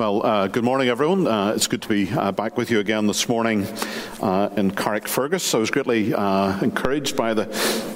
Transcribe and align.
Well, 0.00 0.24
uh, 0.24 0.46
good 0.46 0.64
morning, 0.64 0.88
everyone. 0.88 1.26
Uh, 1.26 1.52
it's 1.54 1.66
good 1.66 1.82
to 1.82 1.88
be 1.88 2.10
uh, 2.10 2.32
back 2.32 2.56
with 2.56 2.70
you 2.70 2.78
again 2.78 3.06
this 3.06 3.28
morning 3.28 3.66
uh, 4.22 4.50
in 4.56 4.70
Carrickfergus. 4.70 5.54
I 5.54 5.58
was 5.58 5.70
greatly 5.70 6.14
uh, 6.14 6.60
encouraged 6.60 7.16
by 7.16 7.34
the, 7.34 7.44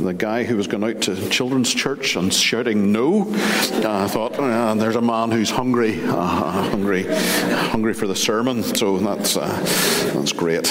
the 0.00 0.14
guy 0.14 0.44
who 0.44 0.56
was 0.56 0.66
going 0.66 0.85
out 0.85 1.03
to 1.03 1.28
children's 1.28 1.72
church 1.72 2.16
and 2.16 2.32
shouting 2.32 2.92
no. 2.92 3.28
Uh, 3.32 4.04
I 4.04 4.08
thought, 4.08 4.32
there's 4.79 4.96
a 4.96 5.02
man 5.02 5.30
who's 5.30 5.50
hungry, 5.50 5.98
hungry, 6.00 7.04
hungry 7.04 7.95
for 7.95 8.06
the 8.06 8.17
sermon. 8.17 8.63
So 8.63 8.99
that's 8.99 9.35
that's 9.35 10.32
great. 10.32 10.67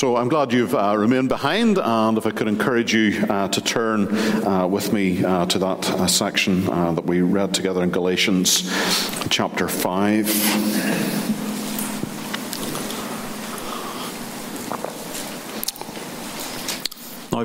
So 0.00 0.16
I'm 0.16 0.28
glad 0.28 0.52
you've 0.52 0.74
uh, 0.74 0.96
remained 0.96 1.28
behind, 1.28 1.76
and 1.76 2.16
if 2.16 2.24
I 2.24 2.30
could 2.30 2.48
encourage 2.48 2.94
you 2.94 3.22
uh, 3.28 3.48
to 3.48 3.60
turn 3.60 4.08
uh, 4.46 4.66
with 4.66 4.94
me 4.94 5.22
uh, 5.22 5.44
to 5.46 5.58
that 5.58 5.90
uh, 5.90 6.06
section 6.06 6.66
uh, 6.70 6.92
that 6.92 7.04
we 7.04 7.20
read 7.20 7.52
together 7.52 7.82
in 7.82 7.90
Galatians 7.90 8.62
chapter 9.28 9.68
5. 9.68 11.09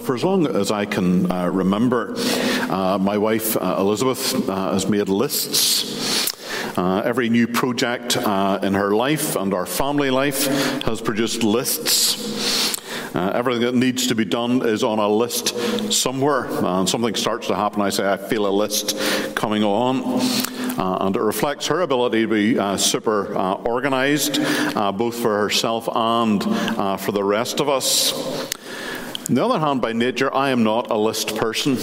For 0.06 0.14
as 0.14 0.24
long 0.24 0.46
as 0.46 0.70
I 0.70 0.86
can 0.86 1.32
uh, 1.32 1.50
remember, 1.50 2.14
uh, 2.16 3.00
my 3.02 3.18
wife 3.18 3.58
uh, 3.58 3.78
Elizabeth 3.80 4.48
has 4.48 4.88
made 4.88 5.10
lists. 5.10 6.32
every 6.78 7.30
new 7.30 7.48
project 7.48 8.16
in 8.16 8.74
her 8.74 8.92
life 8.92 9.36
and 9.36 9.54
our 9.54 9.66
family 9.66 10.12
life 10.12 10.46
has 10.84 11.02
produced 11.02 11.44
lists. 11.44 12.76
Uh, 13.16 13.32
everything 13.34 13.62
that 13.62 13.74
needs 13.74 14.08
to 14.08 14.16
be 14.16 14.26
done 14.26 14.62
is 14.68 14.84
on 14.84 15.00
a 15.00 15.08
list 15.08 15.56
somewhere. 15.92 16.48
And 16.48 16.88
something 16.88 17.16
starts 17.16 17.48
to 17.48 17.56
happen, 17.56 17.82
I 17.82 17.90
say, 17.90 18.12
I 18.12 18.18
feel 18.18 18.46
a 18.46 18.52
list 18.52 18.98
coming 19.36 19.64
on. 19.64 20.04
Uh, 20.78 20.98
and 21.00 21.16
it 21.16 21.22
reflects 21.22 21.68
her 21.68 21.80
ability 21.80 22.24
to 22.24 22.28
be 22.28 22.60
uh, 22.60 22.76
super 22.76 23.36
uh, 23.38 23.54
organized, 23.54 24.40
uh, 24.40 24.92
both 24.92 25.16
for 25.16 25.38
herself 25.38 25.88
and 25.96 26.44
uh, 26.46 26.98
for 26.98 27.14
the 27.14 27.24
rest 27.24 27.62
of 27.62 27.70
us. 27.70 28.12
On 29.28 29.34
the 29.34 29.44
other 29.44 29.58
hand, 29.58 29.82
by 29.82 29.92
nature, 29.92 30.32
I 30.36 30.52
am 30.52 30.64
not 30.64 30.92
a 30.92 30.98
list 30.98 31.36
person. 31.36 31.78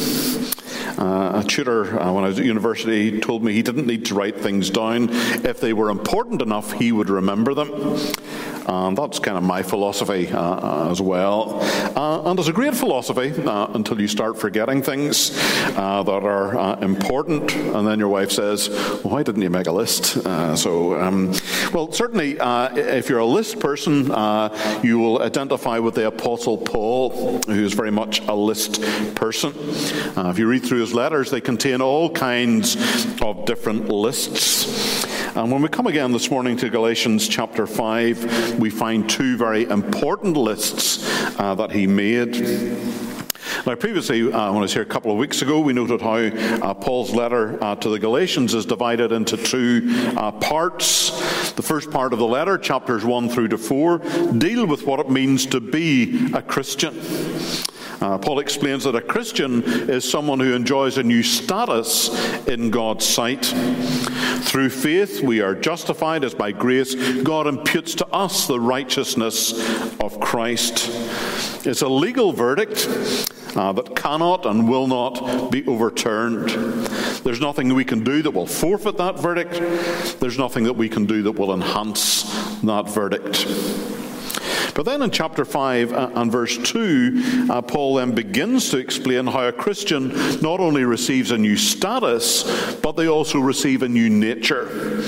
Uh, 0.97 1.43
a 1.43 1.45
tutor, 1.45 2.01
uh, 2.01 2.12
when 2.12 2.23
I 2.23 2.29
was 2.29 2.39
at 2.39 2.45
university, 2.45 3.19
told 3.19 3.43
me 3.43 3.53
he 3.53 3.62
didn't 3.62 3.84
need 3.87 4.05
to 4.07 4.15
write 4.15 4.39
things 4.39 4.71
down. 4.71 5.09
If 5.11 5.59
they 5.59 5.73
were 5.73 5.91
important 5.91 6.41
enough, 6.41 6.71
he 6.71 6.93
would 6.93 7.11
remember 7.11 7.53
them. 7.53 7.71
And 8.67 8.97
that's 8.97 9.19
kind 9.19 9.37
of 9.37 9.43
my 9.43 9.63
philosophy 9.63 10.29
uh, 10.29 10.41
uh, 10.41 10.91
as 10.91 11.01
well. 11.01 11.61
Uh, 11.97 12.23
and 12.31 12.39
it's 12.39 12.49
a 12.49 12.53
great 12.53 12.75
philosophy 12.75 13.33
uh, 13.45 13.69
until 13.75 14.01
you 14.01 14.09
start 14.09 14.39
forgetting 14.39 14.83
things 14.83 15.33
uh, 15.77 16.03
that 16.03 16.25
are 16.25 16.57
uh, 16.57 16.77
important. 16.81 17.55
And 17.55 17.87
then 17.87 17.99
your 17.99 18.09
wife 18.09 18.31
says, 18.31 18.69
Why 19.03 19.23
didn't 19.23 19.43
you 19.43 19.51
make 19.51 19.67
a 19.67 19.73
list? 19.73 20.23
so, 20.57 21.01
um, 21.01 21.33
well, 21.73 21.91
certainly, 21.93 22.37
if 22.41 23.09
you're 23.09 23.19
a 23.19 23.27
list 23.27 23.61
person, 23.61 24.07
you 24.83 24.99
will 24.99 25.23
identify 25.23 25.79
with 25.79 25.95
the 25.95 26.07
Apostle 26.07 26.59
Paul, 26.59 27.41
who 27.47 27.65
is 27.65 27.73
very 27.73 27.91
much 27.91 28.21
a 28.29 28.35
list 28.35 28.83
person. 29.15 29.53
if 29.57 30.39
you 30.39 30.47
read 30.47 30.65
through 30.65 30.81
his 30.81 30.95
letters, 30.95 31.31
they 31.31 31.41
contain 31.41 31.81
all 31.81 32.11
kinds 32.11 32.77
of 33.21 33.45
different 33.45 33.89
lists. 33.89 35.02
And 35.34 35.50
when 35.50 35.62
we 35.62 35.69
come 35.70 35.86
again 35.86 36.12
this 36.12 36.30
morning 36.30 36.58
to 36.58 36.69
Galatians 36.69 37.27
chapter 37.27 37.66
5, 37.66 38.58
we 38.58 38.69
find 38.69 39.08
two 39.08 39.38
very 39.38 39.64
important 39.64 40.36
lists 40.36 41.08
uh, 41.41 41.55
that 41.55 41.72
he 41.72 41.86
made. 41.86 42.36
Now, 43.64 43.75
previously, 43.77 44.30
uh, 44.30 44.48
when 44.50 44.58
I 44.58 44.60
was 44.60 44.75
here 44.75 44.83
a 44.83 44.86
couple 44.86 45.10
of 45.10 45.16
weeks 45.16 45.41
ago, 45.41 45.60
we 45.60 45.72
noted 45.72 46.03
how 46.03 46.16
uh, 46.16 46.75
Paul's 46.75 47.14
letter 47.14 47.56
uh, 47.64 47.77
to 47.77 47.88
the 47.88 47.98
Galatians 47.98 48.53
is 48.53 48.66
divided 48.66 49.10
into 49.10 49.38
two 49.38 49.88
uh, 50.19 50.33
parts. 50.33 51.53
The 51.53 51.62
first 51.62 51.91
part 51.91 52.12
of 52.12 52.19
the 52.19 52.27
letter, 52.27 52.58
chapters 52.58 53.03
1 53.03 53.30
through 53.30 53.48
to 53.48 53.58
4, 53.58 53.98
deal 54.36 54.66
with 54.66 54.86
what 54.86 55.00
it 55.00 55.08
means 55.08 55.47
to 55.47 55.60
be 55.60 56.30
a 56.34 56.42
Christian. 56.42 57.00
Uh, 58.03 58.19
Paul 58.19 58.41
explains 58.41 58.82
that 58.82 58.97
a 58.97 59.00
Christian 59.00 59.62
is 59.62 60.09
someone 60.09 60.41
who 60.41 60.54
enjoys 60.54 60.99
a 60.99 61.04
new 61.04 61.22
status 61.22 62.09
in 62.49 62.69
God's 62.69 63.06
sight. 63.06 63.44
Through 63.44 64.71
faith, 64.71 65.22
we 65.22 65.41
are 65.41 65.54
justified 65.54 66.25
as 66.25 66.34
by 66.34 66.50
grace 66.50 66.97
God 67.22 67.47
imputes 67.47 67.94
to 67.94 68.06
us 68.09 68.49
the 68.49 68.59
righteousness 68.59 69.53
of 70.00 70.19
Christ. 70.19 70.91
It's 71.65 71.82
a 71.82 71.88
legal 71.88 72.32
verdict. 72.32 72.88
Uh, 73.54 73.71
that 73.71 73.94
cannot 73.94 74.47
and 74.47 74.66
will 74.66 74.87
not 74.87 75.50
be 75.50 75.62
overturned. 75.66 76.48
There's 77.22 77.41
nothing 77.43 77.75
we 77.75 77.84
can 77.84 78.03
do 78.03 78.22
that 78.22 78.31
will 78.31 78.47
forfeit 78.47 78.97
that 78.97 79.19
verdict. 79.19 79.53
There's 80.21 80.38
nothing 80.38 80.65
that 80.65 80.72
we 80.72 80.88
can 80.88 81.04
do 81.04 81.22
that 81.25 81.32
will 81.32 81.53
enhance 81.53 82.22
that 82.62 82.88
verdict. 82.88 83.47
But 84.75 84.84
then 84.84 85.03
in 85.03 85.10
chapter 85.10 85.44
5 85.44 85.93
uh, 85.93 86.10
and 86.15 86.33
verse 86.33 86.56
2, 86.59 87.47
uh, 87.50 87.62
Paul 87.62 87.97
then 87.97 88.15
begins 88.15 88.71
to 88.71 88.78
explain 88.78 89.27
how 89.27 89.47
a 89.47 89.53
Christian 89.53 90.09
not 90.41 90.60
only 90.60 90.84
receives 90.84 91.31
a 91.31 91.38
new 91.38 91.56
status, 91.56 92.77
but 92.81 92.93
they 92.93 93.09
also 93.09 93.38
receive 93.38 93.83
a 93.83 93.88
new 93.88 94.09
nature. 94.09 95.03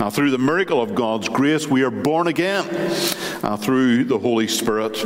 Uh, 0.00 0.10
through 0.10 0.30
the 0.30 0.38
miracle 0.38 0.82
of 0.82 0.94
God's 0.94 1.28
grace, 1.28 1.68
we 1.68 1.82
are 1.82 1.90
born 1.90 2.26
again 2.26 2.66
uh, 3.44 3.56
through 3.56 4.04
the 4.04 4.18
Holy 4.18 4.48
Spirit. 4.48 4.98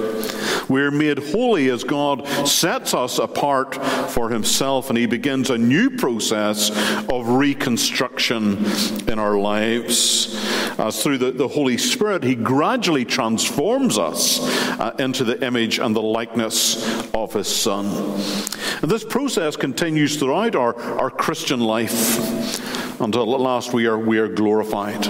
We're 0.69 0.91
made 0.91 1.19
holy 1.19 1.69
as 1.69 1.85
God 1.85 2.27
sets 2.49 2.95
us 2.95 3.19
apart 3.19 3.75
for 4.11 4.31
Himself, 4.31 4.89
and 4.89 4.99
He 4.99 5.07
begins 5.07 5.51
a 5.51 5.59
new 5.59 5.91
process 5.91 6.71
of 7.11 7.29
reconstruction 7.29 8.65
in 9.09 9.19
our 9.19 9.37
lives. 9.39 10.35
As 10.79 11.03
through 11.03 11.19
the, 11.19 11.33
the 11.33 11.49
Holy 11.49 11.77
Spirit, 11.77 12.23
He 12.23 12.37
gradually 12.37 13.05
transforms 13.05 13.99
us 13.99 14.39
uh, 14.79 14.95
into 15.01 15.25
the 15.25 15.45
image 15.45 15.81
and 15.81 15.95
the 15.95 16.03
likeness 16.03 17.13
of 17.13 17.33
His 17.33 17.49
Son. 17.49 17.87
And 18.81 18.91
this 18.91 19.03
process 19.03 19.57
continues 19.57 20.19
throughout 20.19 20.55
our, 20.55 20.81
our 21.01 21.11
Christian 21.11 21.59
life 21.59 23.01
until 23.01 23.35
at 23.35 23.41
last 23.41 23.73
we 23.73 23.87
are, 23.87 23.99
we 23.99 24.19
are 24.19 24.29
glorified, 24.29 25.07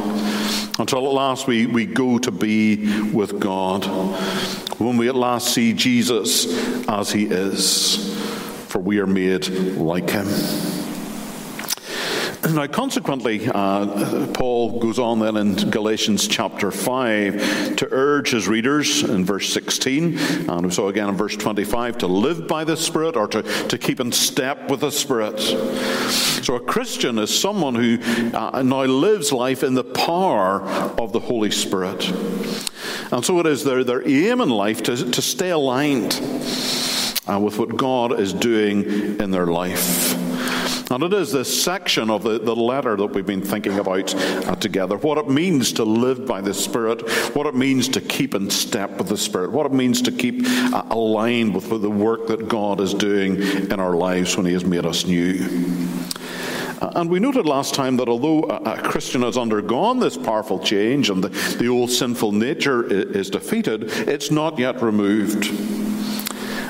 until 0.78 1.06
at 1.06 1.12
last 1.12 1.46
we, 1.46 1.66
we 1.66 1.84
go 1.84 2.18
to 2.18 2.30
be 2.30 3.10
with 3.12 3.38
God, 3.38 3.84
when 4.78 4.96
we 4.96 5.08
at 5.08 5.16
last 5.16 5.52
see 5.52 5.74
Jesus 5.74 6.46
as 6.88 7.12
he 7.12 7.26
is, 7.26 8.16
for 8.68 8.78
we 8.78 9.00
are 9.00 9.06
made 9.06 9.48
like 9.48 10.08
him. 10.08 10.26
Now, 12.54 12.66
consequently, 12.66 13.48
uh, 13.48 14.26
Paul 14.32 14.78
goes 14.80 14.98
on 14.98 15.18
then 15.18 15.36
in 15.36 15.54
Galatians 15.70 16.26
chapter 16.26 16.70
5 16.70 17.76
to 17.76 17.88
urge 17.90 18.30
his 18.30 18.48
readers 18.48 19.02
in 19.02 19.24
verse 19.24 19.52
16, 19.52 20.18
and 20.18 20.66
we 20.66 20.70
saw 20.70 20.88
again 20.88 21.10
in 21.10 21.16
verse 21.16 21.36
25, 21.36 21.98
to 21.98 22.06
live 22.06 22.48
by 22.48 22.64
the 22.64 22.76
Spirit 22.76 23.16
or 23.16 23.28
to, 23.28 23.42
to 23.42 23.78
keep 23.78 24.00
in 24.00 24.12
step 24.12 24.70
with 24.70 24.80
the 24.80 24.90
Spirit. 24.90 25.38
So, 25.40 26.56
a 26.56 26.60
Christian 26.60 27.18
is 27.18 27.38
someone 27.38 27.74
who 27.74 27.98
uh, 28.34 28.62
now 28.62 28.84
lives 28.84 29.30
life 29.32 29.62
in 29.62 29.74
the 29.74 29.84
power 29.84 30.62
of 30.62 31.12
the 31.12 31.20
Holy 31.20 31.50
Spirit. 31.50 32.08
And 33.10 33.24
so 33.24 33.38
it 33.40 33.46
is 33.46 33.64
their, 33.64 33.84
their 33.84 34.06
aim 34.06 34.40
in 34.40 34.50
life 34.50 34.82
to, 34.84 35.10
to 35.10 35.22
stay 35.22 35.50
aligned 35.50 36.14
uh, 37.26 37.38
with 37.40 37.58
what 37.58 37.76
God 37.76 38.18
is 38.18 38.32
doing 38.32 38.84
in 39.20 39.30
their 39.30 39.46
life. 39.46 40.17
And 40.90 41.02
it 41.02 41.12
is 41.12 41.32
this 41.32 41.62
section 41.62 42.08
of 42.08 42.22
the, 42.22 42.38
the 42.38 42.56
letter 42.56 42.96
that 42.96 43.06
we've 43.06 43.26
been 43.26 43.42
thinking 43.42 43.78
about 43.78 44.14
uh, 44.14 44.54
together. 44.56 44.96
What 44.96 45.18
it 45.18 45.28
means 45.28 45.72
to 45.74 45.84
live 45.84 46.26
by 46.26 46.40
the 46.40 46.54
Spirit, 46.54 47.02
what 47.34 47.46
it 47.46 47.54
means 47.54 47.88
to 47.88 48.00
keep 48.00 48.34
in 48.34 48.48
step 48.48 48.96
with 48.96 49.08
the 49.08 49.16
Spirit, 49.18 49.52
what 49.52 49.66
it 49.66 49.72
means 49.72 50.00
to 50.02 50.12
keep 50.12 50.46
uh, 50.46 50.84
aligned 50.90 51.54
with 51.54 51.68
the 51.68 51.90
work 51.90 52.26
that 52.28 52.48
God 52.48 52.80
is 52.80 52.94
doing 52.94 53.36
in 53.42 53.78
our 53.78 53.96
lives 53.96 54.36
when 54.36 54.46
He 54.46 54.54
has 54.54 54.64
made 54.64 54.86
us 54.86 55.04
new. 55.04 55.46
Uh, 56.80 56.92
and 56.94 57.10
we 57.10 57.18
noted 57.18 57.44
last 57.44 57.74
time 57.74 57.96
that 57.98 58.08
although 58.08 58.44
a 58.44 58.80
Christian 58.80 59.22
has 59.22 59.36
undergone 59.36 59.98
this 59.98 60.16
powerful 60.16 60.58
change 60.58 61.10
and 61.10 61.22
the, 61.22 61.28
the 61.58 61.68
old 61.68 61.90
sinful 61.90 62.32
nature 62.32 62.84
is 62.90 63.28
defeated, 63.28 63.84
it's 64.08 64.30
not 64.30 64.58
yet 64.58 64.80
removed. 64.80 65.77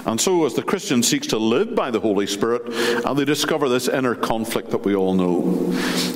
And 0.09 0.19
so, 0.19 0.47
as 0.47 0.55
the 0.55 0.63
Christian 0.63 1.03
seeks 1.03 1.27
to 1.29 1.37
live 1.37 1.75
by 1.75 1.91
the 1.91 2.01
Holy 2.01 2.27
Spirit, 2.27 2.63
and 3.05 3.19
they 3.19 3.27
discover 3.27 3.69
this 3.69 3.89
inner 3.89 4.15
conflict 4.15 4.71
that 4.71 4.79
we 4.79 4.95
all 4.95 5.13
know. 5.13 5.41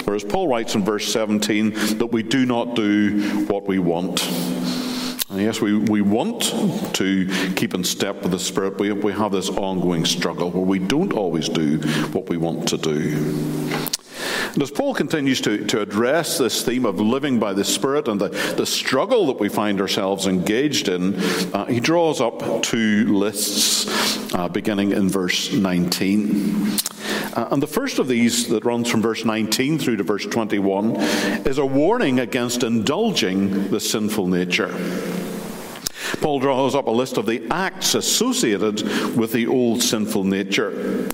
Whereas 0.04 0.24
Paul 0.24 0.48
writes 0.48 0.74
in 0.74 0.82
verse 0.82 1.12
17 1.12 1.98
that 1.98 2.06
we 2.06 2.22
do 2.22 2.46
not 2.46 2.74
do 2.74 3.44
what 3.48 3.66
we 3.66 3.78
want. 3.78 4.26
And 5.28 5.42
yes, 5.42 5.60
we, 5.60 5.76
we 5.76 6.00
want 6.00 6.40
to 6.94 7.52
keep 7.54 7.74
in 7.74 7.84
step 7.84 8.22
with 8.22 8.32
the 8.32 8.38
Spirit, 8.38 8.78
but 8.78 8.96
we 9.04 9.12
have 9.12 9.30
this 9.30 9.50
ongoing 9.50 10.06
struggle 10.06 10.50
where 10.50 10.64
we 10.64 10.78
don't 10.78 11.12
always 11.12 11.50
do 11.50 11.76
what 12.12 12.30
we 12.30 12.38
want 12.38 12.68
to 12.68 12.78
do. 12.78 13.18
And 14.52 14.62
as 14.62 14.70
Paul 14.70 14.94
continues 14.94 15.40
to, 15.43 15.64
to 15.66 15.81
address 15.81 16.37
this 16.37 16.62
theme 16.62 16.84
of 16.84 17.00
living 17.00 17.38
by 17.38 17.54
the 17.54 17.64
Spirit 17.64 18.06
and 18.06 18.20
the, 18.20 18.28
the 18.56 18.66
struggle 18.66 19.26
that 19.28 19.40
we 19.40 19.49
find 19.49 19.81
ourselves 19.81 20.26
engaged 20.26 20.88
in, 20.88 21.14
uh, 21.54 21.64
he 21.64 21.81
draws 21.81 22.20
up 22.20 22.62
two 22.62 23.16
lists 23.16 24.34
uh, 24.34 24.49
beginning 24.49 24.93
in 24.93 25.08
verse 25.08 25.52
19. 25.52 26.66
Uh, 27.34 27.49
and 27.50 27.62
the 27.62 27.66
first 27.66 27.99
of 27.99 28.08
these, 28.08 28.49
that 28.49 28.64
runs 28.66 28.90
from 28.90 29.00
verse 29.00 29.25
19 29.25 29.78
through 29.78 29.96
to 29.96 30.02
verse 30.02 30.26
21, 30.26 30.96
is 31.46 31.56
a 31.56 31.64
warning 31.64 32.20
against 32.20 32.62
indulging 32.62 33.70
the 33.70 33.81
sinful 33.81 34.26
nature. 34.26 34.69
Paul 36.22 36.38
draws 36.38 36.74
up 36.76 36.86
a 36.86 36.90
list 36.90 37.19
of 37.19 37.26
the 37.26 37.46
acts 37.50 37.94
associated 37.94 38.82
with 39.16 39.32
the 39.32 39.48
old 39.48 39.82
sinful 39.82 40.22
nature. 40.24 41.08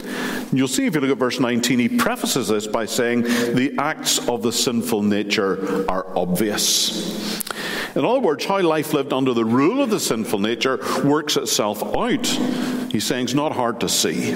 You'll 0.52 0.68
see 0.68 0.86
if 0.86 0.94
you 0.94 1.00
look 1.00 1.10
at 1.10 1.16
verse 1.18 1.40
19, 1.40 1.78
he 1.78 1.88
prefaces 1.88 2.48
this 2.48 2.66
by 2.66 2.84
saying, 2.84 3.22
The 3.22 3.74
acts 3.78 4.26
of 4.28 4.42
the 4.42 4.52
sinful 4.52 5.02
nature 5.02 5.90
are 5.90 6.06
obvious. 6.16 7.42
In 7.96 8.04
other 8.04 8.20
words, 8.20 8.44
how 8.44 8.60
life 8.60 8.92
lived 8.92 9.12
under 9.12 9.32
the 9.32 9.44
rule 9.44 9.82
of 9.82 9.90
the 9.90 9.98
sinful 9.98 10.38
nature 10.38 10.78
works 11.02 11.36
itself 11.36 11.82
out. 11.82 12.26
He's 12.92 13.04
saying 13.04 13.24
it's 13.24 13.34
not 13.34 13.52
hard 13.52 13.80
to 13.80 13.88
see. 13.88 14.32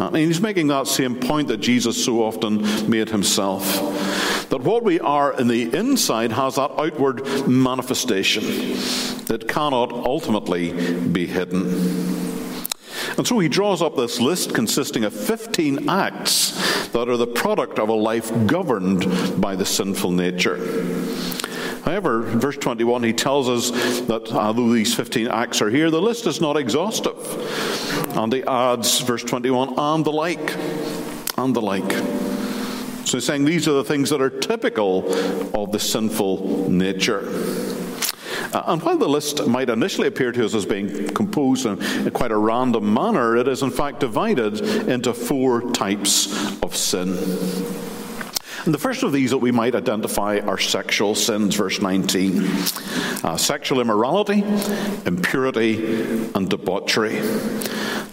And 0.00 0.16
he's 0.16 0.40
making 0.40 0.68
that 0.68 0.86
same 0.86 1.16
point 1.18 1.48
that 1.48 1.58
Jesus 1.58 2.02
so 2.02 2.22
often 2.22 2.88
made 2.88 3.08
himself. 3.08 3.64
That 4.50 4.62
what 4.62 4.82
we 4.82 4.98
are 5.00 5.38
in 5.38 5.48
the 5.48 5.74
inside 5.76 6.32
has 6.32 6.56
that 6.56 6.70
outward 6.78 7.46
manifestation 7.46 8.42
that 9.26 9.46
cannot 9.48 9.92
ultimately 9.92 10.72
be 10.96 11.26
hidden. 11.26 11.66
And 13.16 13.26
so 13.26 13.38
he 13.38 13.48
draws 13.48 13.82
up 13.82 13.96
this 13.96 14.20
list 14.20 14.54
consisting 14.54 15.04
of 15.04 15.12
15 15.12 15.88
acts 15.88 16.88
that 16.88 17.08
are 17.08 17.16
the 17.16 17.26
product 17.26 17.78
of 17.78 17.88
a 17.88 17.94
life 17.94 18.30
governed 18.46 19.40
by 19.40 19.56
the 19.56 19.66
sinful 19.66 20.12
nature. 20.12 20.56
However, 21.84 22.28
in 22.28 22.38
verse 22.38 22.56
21, 22.56 23.02
he 23.02 23.12
tells 23.12 23.48
us 23.48 24.00
that 24.02 24.30
although 24.32 24.72
these 24.72 24.94
15 24.94 25.28
acts 25.28 25.62
are 25.62 25.70
here, 25.70 25.90
the 25.90 26.02
list 26.02 26.26
is 26.26 26.40
not 26.40 26.56
exhaustive. 26.56 27.16
And 28.16 28.32
he 28.32 28.42
adds, 28.44 29.00
verse 29.00 29.24
21, 29.24 29.78
and 29.78 30.04
the 30.04 30.12
like. 30.12 30.56
And 31.36 31.56
the 31.56 31.62
like. 31.62 32.27
So 33.08 33.16
he's 33.16 33.24
saying 33.24 33.46
these 33.46 33.66
are 33.66 33.72
the 33.72 33.84
things 33.84 34.10
that 34.10 34.20
are 34.20 34.28
typical 34.28 35.10
of 35.56 35.72
the 35.72 35.78
sinful 35.78 36.70
nature. 36.70 37.26
Uh, 38.52 38.64
and 38.66 38.82
while 38.82 38.98
the 38.98 39.08
list 39.08 39.46
might 39.46 39.70
initially 39.70 40.08
appear 40.08 40.30
to 40.30 40.44
us 40.44 40.54
as 40.54 40.66
being 40.66 41.08
composed 41.14 41.64
in 41.64 42.10
quite 42.10 42.32
a 42.32 42.36
random 42.36 42.92
manner, 42.92 43.34
it 43.38 43.48
is 43.48 43.62
in 43.62 43.70
fact 43.70 44.00
divided 44.00 44.60
into 44.90 45.14
four 45.14 45.70
types 45.72 46.54
of 46.62 46.76
sin. 46.76 47.08
And 48.66 48.74
the 48.74 48.78
first 48.78 49.02
of 49.02 49.12
these 49.12 49.30
that 49.30 49.38
we 49.38 49.52
might 49.52 49.74
identify 49.74 50.40
are 50.40 50.58
sexual 50.58 51.14
sins, 51.14 51.54
verse 51.54 51.80
19 51.80 52.44
uh, 53.24 53.36
sexual 53.38 53.80
immorality, 53.80 54.44
impurity, 55.06 56.30
and 56.34 56.50
debauchery. 56.50 57.18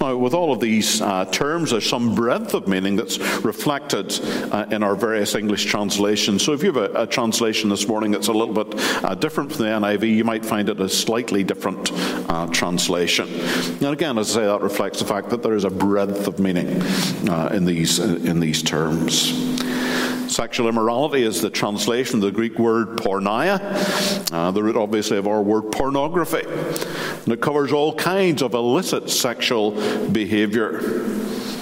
Now, 0.06 0.16
with 0.16 0.36
all 0.36 0.54
of 0.54 0.60
these 0.60 1.02
uh, 1.02 1.26
terms, 1.26 1.72
there's 1.72 1.90
some 1.90 2.14
breadth 2.14 2.54
of 2.54 2.68
meaning 2.68 2.96
that's 2.96 3.18
reflected 3.44 4.14
uh, 4.52 4.68
in 4.70 4.84
our 4.84 4.94
various 4.94 5.34
English 5.34 5.66
translations. 5.66 6.44
So, 6.44 6.54
if 6.54 6.62
you 6.62 6.72
have 6.72 6.92
a, 6.92 7.02
a 7.04 7.08
translation 7.08 7.72
this 7.72 7.88
morning 7.88 8.12
that's 8.12 8.28
a 8.28 8.32
little 8.32 8.54
bit 8.54 8.80
uh, 9.04 9.16
different 9.16 9.52
from 9.52 9.66
the 9.66 9.72
NIV, 9.72 10.16
you 10.16 10.24
might 10.24 10.46
find 10.46 10.70
it 10.70 10.80
a 10.80 10.88
slightly 10.88 11.44
different 11.44 11.90
uh, 12.30 12.46
translation. 12.52 13.28
And 13.82 13.86
again, 13.86 14.20
as 14.20 14.30
I 14.38 14.42
say, 14.42 14.46
that 14.46 14.62
reflects 14.62 15.00
the 15.00 15.06
fact 15.06 15.32
that 15.32 15.42
there 15.42 15.56
is 15.56 15.64
a 15.64 15.72
breadth 15.72 16.28
of 16.28 16.38
meaning 16.38 16.80
uh, 17.28 17.50
in 17.52 17.66
these 17.66 17.98
in 17.98 18.40
these 18.40 18.62
terms. 18.62 19.55
Sexual 20.36 20.68
immorality 20.68 21.24
is 21.24 21.40
the 21.40 21.50
translation 21.50 22.16
of 22.16 22.24
the 22.24 22.32
Greek 22.32 22.60
word 22.60 22.98
porneia, 22.98 23.58
uh, 24.34 24.52
the 24.52 24.62
root 24.62 24.76
obviously 24.76 25.16
of 25.16 25.28
our 25.28 25.42
word 25.42 25.72
pornography. 25.72 26.46
And 26.46 27.32
it 27.32 27.40
covers 27.40 27.72
all 27.72 27.96
kinds 27.96 28.42
of 28.42 28.54
illicit 28.54 29.10
sexual 29.10 29.72
behavior. 30.10 30.82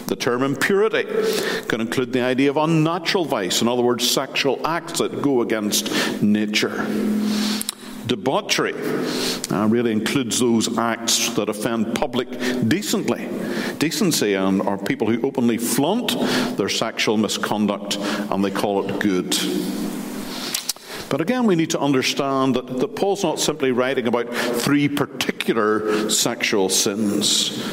The 0.08 0.16
term 0.16 0.42
impurity 0.42 1.04
can 1.68 1.82
include 1.82 2.14
the 2.14 2.22
idea 2.22 2.50
of 2.50 2.58
unnatural 2.58 3.26
vice, 3.26 3.62
in 3.62 3.68
other 3.68 3.84
words, 3.84 4.10
sexual 4.10 4.60
acts 4.66 4.98
that 4.98 5.22
go 5.22 5.42
against 5.42 6.24
nature. 6.24 6.84
Debauchery 8.08 8.74
uh, 9.52 9.68
really 9.68 9.92
includes 9.92 10.40
those 10.40 10.78
acts 10.78 11.30
that 11.30 11.50
offend 11.50 11.96
public 11.96 12.30
decently, 12.68 13.30
decency 13.78 14.34
and 14.34 14.62
are 14.62 14.78
people 14.78 15.08
who 15.08 15.26
openly 15.26 15.58
flaunt 15.58 16.12
their 16.58 16.70
sexual 16.70 17.18
misconduct 17.18 17.98
and 17.98 18.44
they 18.44 18.52
call 18.52 18.88
it 18.88 19.00
good. 19.00 19.36
But 21.10 21.22
again, 21.22 21.46
we 21.46 21.56
need 21.56 21.70
to 21.70 21.80
understand 21.80 22.56
that, 22.56 22.66
that 22.80 22.96
Paul's 22.96 23.24
not 23.24 23.40
simply 23.40 23.72
writing 23.72 24.08
about 24.08 24.34
three 24.34 24.90
particular 24.90 26.10
sexual 26.10 26.70
sins, 26.70 27.64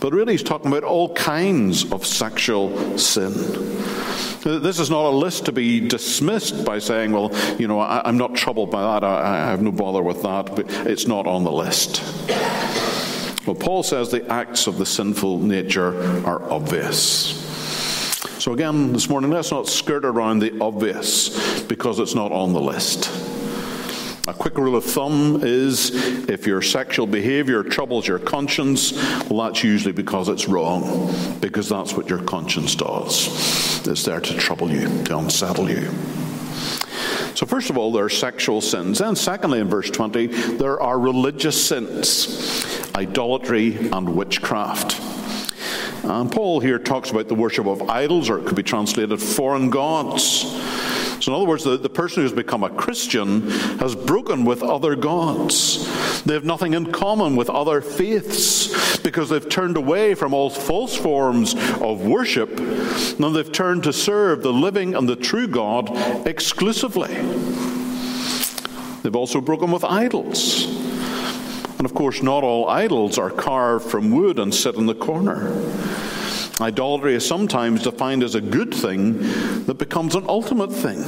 but 0.00 0.12
really 0.12 0.32
he's 0.32 0.42
talking 0.42 0.68
about 0.68 0.82
all 0.82 1.14
kinds 1.14 1.90
of 1.92 2.06
sexual 2.06 2.98
sin. 2.98 3.32
This 4.42 4.78
is 4.78 4.88
not 4.88 5.04
a 5.04 5.10
list 5.10 5.44
to 5.44 5.52
be 5.52 5.86
dismissed 5.86 6.64
by 6.64 6.78
saying, 6.78 7.12
well, 7.12 7.30
you 7.58 7.68
know, 7.68 7.78
I, 7.78 8.08
am 8.08 8.16
not 8.16 8.34
troubled 8.34 8.70
by 8.70 8.80
that, 8.80 9.04
I, 9.04 9.46
I 9.46 9.50
have 9.50 9.60
no 9.60 9.70
bother 9.70 10.02
with 10.02 10.22
that, 10.22 10.56
but 10.56 10.70
it's 10.86 11.06
not 11.06 11.26
on 11.26 11.44
the 11.44 11.52
list. 11.52 12.02
Well, 13.46 13.56
Paul 13.56 13.82
says 13.82 14.10
the 14.10 14.26
acts 14.30 14.66
of 14.66 14.78
the 14.78 14.86
sinful 14.86 15.40
nature 15.40 15.98
are 16.24 16.42
obvious. 16.50 17.38
So, 18.42 18.54
again, 18.54 18.94
this 18.94 19.10
morning, 19.10 19.30
let's 19.30 19.50
not 19.50 19.68
skirt 19.68 20.06
around 20.06 20.38
the 20.38 20.58
obvious 20.60 21.62
because 21.64 21.98
it's 21.98 22.14
not 22.14 22.32
on 22.32 22.54
the 22.54 22.60
list. 22.60 23.10
A 24.30 24.32
quick 24.32 24.58
rule 24.58 24.76
of 24.76 24.84
thumb 24.84 25.40
is 25.42 25.90
if 26.28 26.46
your 26.46 26.62
sexual 26.62 27.08
behavior 27.08 27.64
troubles 27.64 28.06
your 28.06 28.20
conscience, 28.20 28.92
well, 29.28 29.48
that's 29.48 29.64
usually 29.64 29.90
because 29.90 30.28
it's 30.28 30.46
wrong, 30.46 31.12
because 31.40 31.68
that's 31.68 31.94
what 31.94 32.08
your 32.08 32.22
conscience 32.22 32.76
does. 32.76 33.26
It's 33.88 34.04
there 34.04 34.20
to 34.20 34.34
trouble 34.34 34.70
you, 34.70 34.86
to 35.06 35.18
unsettle 35.18 35.68
you. 35.68 35.90
So, 37.34 37.44
first 37.44 37.70
of 37.70 37.76
all, 37.76 37.90
there 37.90 38.04
are 38.04 38.08
sexual 38.08 38.60
sins. 38.60 39.00
And 39.00 39.18
secondly, 39.18 39.58
in 39.58 39.68
verse 39.68 39.90
20, 39.90 40.28
there 40.28 40.80
are 40.80 40.96
religious 40.96 41.66
sins 41.66 42.88
idolatry 42.94 43.88
and 43.90 44.14
witchcraft. 44.14 45.00
And 46.04 46.30
Paul 46.30 46.60
here 46.60 46.78
talks 46.78 47.10
about 47.10 47.26
the 47.26 47.34
worship 47.34 47.66
of 47.66 47.90
idols, 47.90 48.30
or 48.30 48.38
it 48.38 48.46
could 48.46 48.56
be 48.56 48.62
translated 48.62 49.20
foreign 49.20 49.70
gods. 49.70 50.44
So, 51.20 51.32
in 51.32 51.36
other 51.36 51.46
words, 51.46 51.64
the, 51.64 51.76
the 51.76 51.90
person 51.90 52.22
who's 52.22 52.32
become 52.32 52.64
a 52.64 52.70
Christian 52.70 53.50
has 53.78 53.94
broken 53.94 54.46
with 54.46 54.62
other 54.62 54.96
gods. 54.96 55.86
They 56.22 56.32
have 56.32 56.44
nothing 56.44 56.72
in 56.72 56.92
common 56.92 57.36
with 57.36 57.50
other 57.50 57.82
faiths 57.82 58.96
because 58.98 59.28
they've 59.28 59.48
turned 59.48 59.76
away 59.76 60.14
from 60.14 60.32
all 60.32 60.48
false 60.48 60.96
forms 60.96 61.54
of 61.80 62.06
worship 62.06 62.58
and 62.58 63.36
they've 63.36 63.52
turned 63.52 63.82
to 63.84 63.92
serve 63.92 64.42
the 64.42 64.52
living 64.52 64.94
and 64.94 65.08
the 65.08 65.16
true 65.16 65.46
God 65.46 65.90
exclusively. 66.26 67.14
They've 69.02 69.16
also 69.16 69.40
broken 69.40 69.70
with 69.70 69.84
idols. 69.84 70.66
And 71.78 71.84
of 71.84 71.94
course, 71.94 72.22
not 72.22 72.44
all 72.44 72.68
idols 72.68 73.18
are 73.18 73.30
carved 73.30 73.90
from 73.90 74.10
wood 74.10 74.38
and 74.38 74.54
sit 74.54 74.74
in 74.74 74.86
the 74.86 74.94
corner. 74.94 75.50
Idolatry 76.60 77.14
is 77.14 77.26
sometimes 77.26 77.82
defined 77.82 78.22
as 78.22 78.34
a 78.34 78.40
good 78.40 78.74
thing 78.74 79.18
that 79.64 79.78
becomes 79.78 80.14
an 80.14 80.24
ultimate 80.28 80.72
thing. 80.72 81.02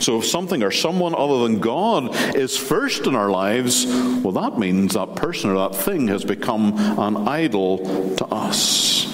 So 0.00 0.18
if 0.18 0.26
something 0.26 0.62
or 0.64 0.72
someone 0.72 1.14
other 1.14 1.44
than 1.44 1.60
God 1.60 2.34
is 2.34 2.56
first 2.56 3.06
in 3.06 3.14
our 3.14 3.30
lives, 3.30 3.86
well, 3.86 4.32
that 4.32 4.58
means 4.58 4.94
that 4.94 5.14
person 5.14 5.50
or 5.50 5.68
that 5.68 5.76
thing 5.76 6.08
has 6.08 6.24
become 6.24 6.76
an 6.98 7.28
idol 7.28 8.16
to 8.16 8.26
us. 8.26 9.06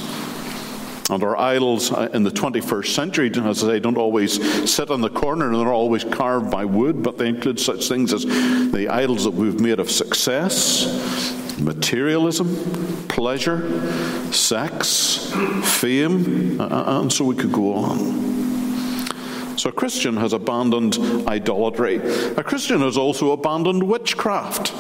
And 1.11 1.23
our 1.23 1.37
idols 1.38 1.90
uh, 1.90 2.11
in 2.12 2.23
the 2.23 2.30
21st 2.30 2.87
century, 2.87 3.30
as 3.35 3.64
I 3.64 3.66
say, 3.66 3.80
don't 3.80 3.97
always 3.97 4.70
sit 4.70 4.90
in 4.90 5.00
the 5.00 5.11
corner 5.11 5.47
and 5.47 5.56
they're 5.56 5.73
always 5.73 6.04
carved 6.04 6.50
by 6.50 6.64
wood, 6.64 7.02
but 7.02 7.16
they 7.16 7.28
include 7.28 7.58
such 7.58 7.88
things 7.88 8.12
as 8.12 8.25
the 8.25 8.88
idols 8.90 9.25
that 9.25 9.32
we've 9.32 9.61
made 9.61 9.80
of 9.80 9.90
success, 9.90 11.38
materialism, 11.60 12.54
pleasure, 13.08 14.32
sex, 14.32 15.32
fame, 15.62 16.60
and 16.60 17.12
so 17.12 17.24
we 17.24 17.36
could 17.36 17.52
go 17.52 17.74
on. 17.74 18.38
So 19.58 19.70
a 19.70 19.72
Christian 19.72 20.16
has 20.18 20.32
abandoned 20.32 20.98
idolatry. 21.26 21.96
A 22.36 22.44
Christian 22.44 22.80
has 22.80 22.96
also 22.96 23.32
abandoned 23.32 23.82
witchcraft. 23.82 24.72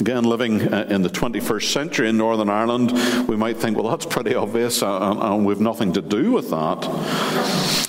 Again, 0.00 0.24
living 0.24 0.72
uh, 0.72 0.86
in 0.90 1.02
the 1.02 1.08
21st 1.08 1.72
century 1.72 2.08
in 2.08 2.18
Northern 2.18 2.50
Ireland, 2.50 2.92
we 3.26 3.34
might 3.34 3.56
think, 3.56 3.76
well, 3.76 3.88
that's 3.88 4.06
pretty 4.06 4.34
obvious, 4.34 4.82
uh, 4.82 5.10
and, 5.10 5.20
and 5.20 5.46
we've 5.46 5.60
nothing 5.60 5.92
to 5.94 6.02
do 6.02 6.32
with 6.32 6.50
that. 6.50 7.88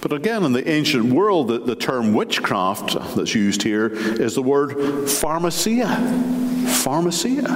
But 0.00 0.12
again, 0.12 0.44
in 0.44 0.52
the 0.52 0.66
ancient 0.66 1.12
world, 1.12 1.48
the, 1.48 1.58
the 1.58 1.76
term 1.76 2.14
witchcraft 2.14 2.94
that's 3.14 3.34
used 3.34 3.62
here 3.62 3.88
is 3.88 4.34
the 4.34 4.42
word 4.42 4.70
pharmakeia. 4.70 6.59
Pharmakeia. 6.84 7.46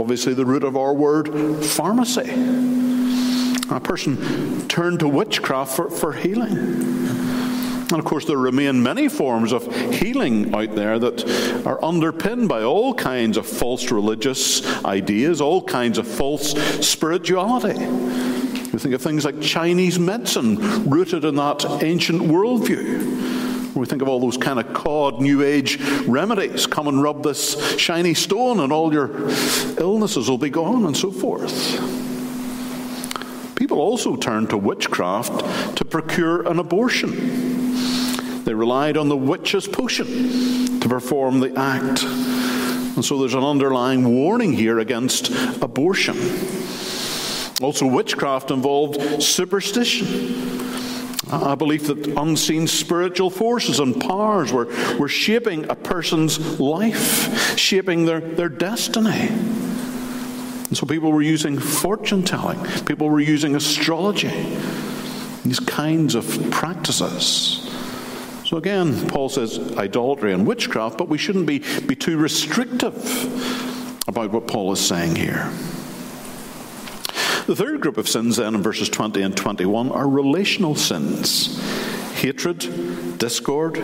obviously, 0.00 0.34
the 0.34 0.46
root 0.46 0.64
of 0.64 0.76
our 0.76 0.94
word 0.94 1.64
pharmacy. 1.64 2.30
A 3.70 3.80
person 3.80 4.66
turned 4.68 5.00
to 5.00 5.08
witchcraft 5.08 5.76
for, 5.76 5.90
for 5.90 6.12
healing. 6.12 6.56
And 6.56 7.92
of 7.92 8.04
course, 8.04 8.24
there 8.24 8.38
remain 8.38 8.82
many 8.82 9.08
forms 9.08 9.52
of 9.52 9.74
healing 9.94 10.54
out 10.54 10.74
there 10.74 10.98
that 10.98 11.66
are 11.66 11.82
underpinned 11.84 12.48
by 12.48 12.62
all 12.62 12.94
kinds 12.94 13.36
of 13.36 13.46
false 13.46 13.90
religious 13.90 14.64
ideas, 14.84 15.40
all 15.40 15.62
kinds 15.62 15.98
of 15.98 16.06
false 16.08 16.52
spirituality. 16.86 17.78
We 17.78 18.78
think 18.78 18.94
of 18.94 19.02
things 19.02 19.24
like 19.24 19.40
Chinese 19.40 19.98
medicine, 19.98 20.88
rooted 20.88 21.24
in 21.24 21.36
that 21.36 21.64
ancient 21.82 22.22
worldview. 22.22 23.23
We 23.74 23.86
think 23.86 24.02
of 24.02 24.08
all 24.08 24.20
those 24.20 24.36
kind 24.36 24.60
of 24.60 24.72
cod 24.72 25.20
New 25.20 25.42
Age 25.42 25.80
remedies. 26.06 26.66
Come 26.66 26.86
and 26.86 27.02
rub 27.02 27.24
this 27.24 27.76
shiny 27.76 28.14
stone, 28.14 28.60
and 28.60 28.72
all 28.72 28.92
your 28.92 29.10
illnesses 29.78 30.30
will 30.30 30.38
be 30.38 30.50
gone, 30.50 30.86
and 30.86 30.96
so 30.96 31.10
forth. 31.10 31.52
People 33.56 33.80
also 33.80 34.14
turned 34.16 34.50
to 34.50 34.56
witchcraft 34.56 35.76
to 35.76 35.84
procure 35.84 36.46
an 36.48 36.58
abortion. 36.58 37.74
They 38.44 38.54
relied 38.54 38.96
on 38.96 39.08
the 39.08 39.16
witch's 39.16 39.66
potion 39.66 40.78
to 40.80 40.88
perform 40.88 41.40
the 41.40 41.58
act. 41.58 42.04
And 42.04 43.04
so 43.04 43.18
there's 43.18 43.34
an 43.34 43.42
underlying 43.42 44.04
warning 44.04 44.52
here 44.52 44.78
against 44.78 45.30
abortion. 45.62 46.16
Also, 47.62 47.86
witchcraft 47.86 48.50
involved 48.50 49.22
superstition. 49.22 50.63
A 51.30 51.56
believe 51.56 51.86
that 51.86 52.06
unseen 52.18 52.66
spiritual 52.66 53.30
forces 53.30 53.80
and 53.80 53.98
powers 54.00 54.52
were, 54.52 54.66
were 54.98 55.08
shaping 55.08 55.68
a 55.70 55.74
person's 55.74 56.60
life, 56.60 57.58
shaping 57.58 58.04
their, 58.04 58.20
their 58.20 58.48
destiny. 58.48 59.28
And 60.68 60.76
so 60.76 60.86
people 60.86 61.12
were 61.12 61.22
using 61.22 61.58
fortune 61.58 62.22
telling, 62.22 62.62
people 62.84 63.08
were 63.08 63.20
using 63.20 63.56
astrology, 63.56 64.28
these 65.44 65.60
kinds 65.60 66.14
of 66.14 66.50
practices. 66.50 67.70
So 68.44 68.58
again, 68.58 69.08
Paul 69.08 69.28
says 69.28 69.58
idolatry 69.76 70.32
and 70.32 70.46
witchcraft, 70.46 70.98
but 70.98 71.08
we 71.08 71.18
shouldn't 71.18 71.46
be, 71.46 71.60
be 71.80 71.96
too 71.96 72.18
restrictive 72.18 72.94
about 74.06 74.30
what 74.30 74.46
Paul 74.46 74.72
is 74.72 74.80
saying 74.80 75.16
here. 75.16 75.50
The 77.46 77.54
third 77.54 77.82
group 77.82 77.98
of 77.98 78.08
sins, 78.08 78.36
then, 78.36 78.54
in 78.54 78.62
verses 78.62 78.88
20 78.88 79.20
and 79.20 79.36
21, 79.36 79.92
are 79.92 80.08
relational 80.08 80.74
sins 80.74 81.60
hatred, 82.14 83.18
discord, 83.18 83.74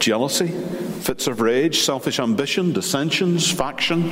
jealousy, 0.00 0.48
fits 0.48 1.28
of 1.28 1.40
rage, 1.40 1.78
selfish 1.80 2.18
ambition, 2.18 2.72
dissensions, 2.72 3.48
faction, 3.48 4.10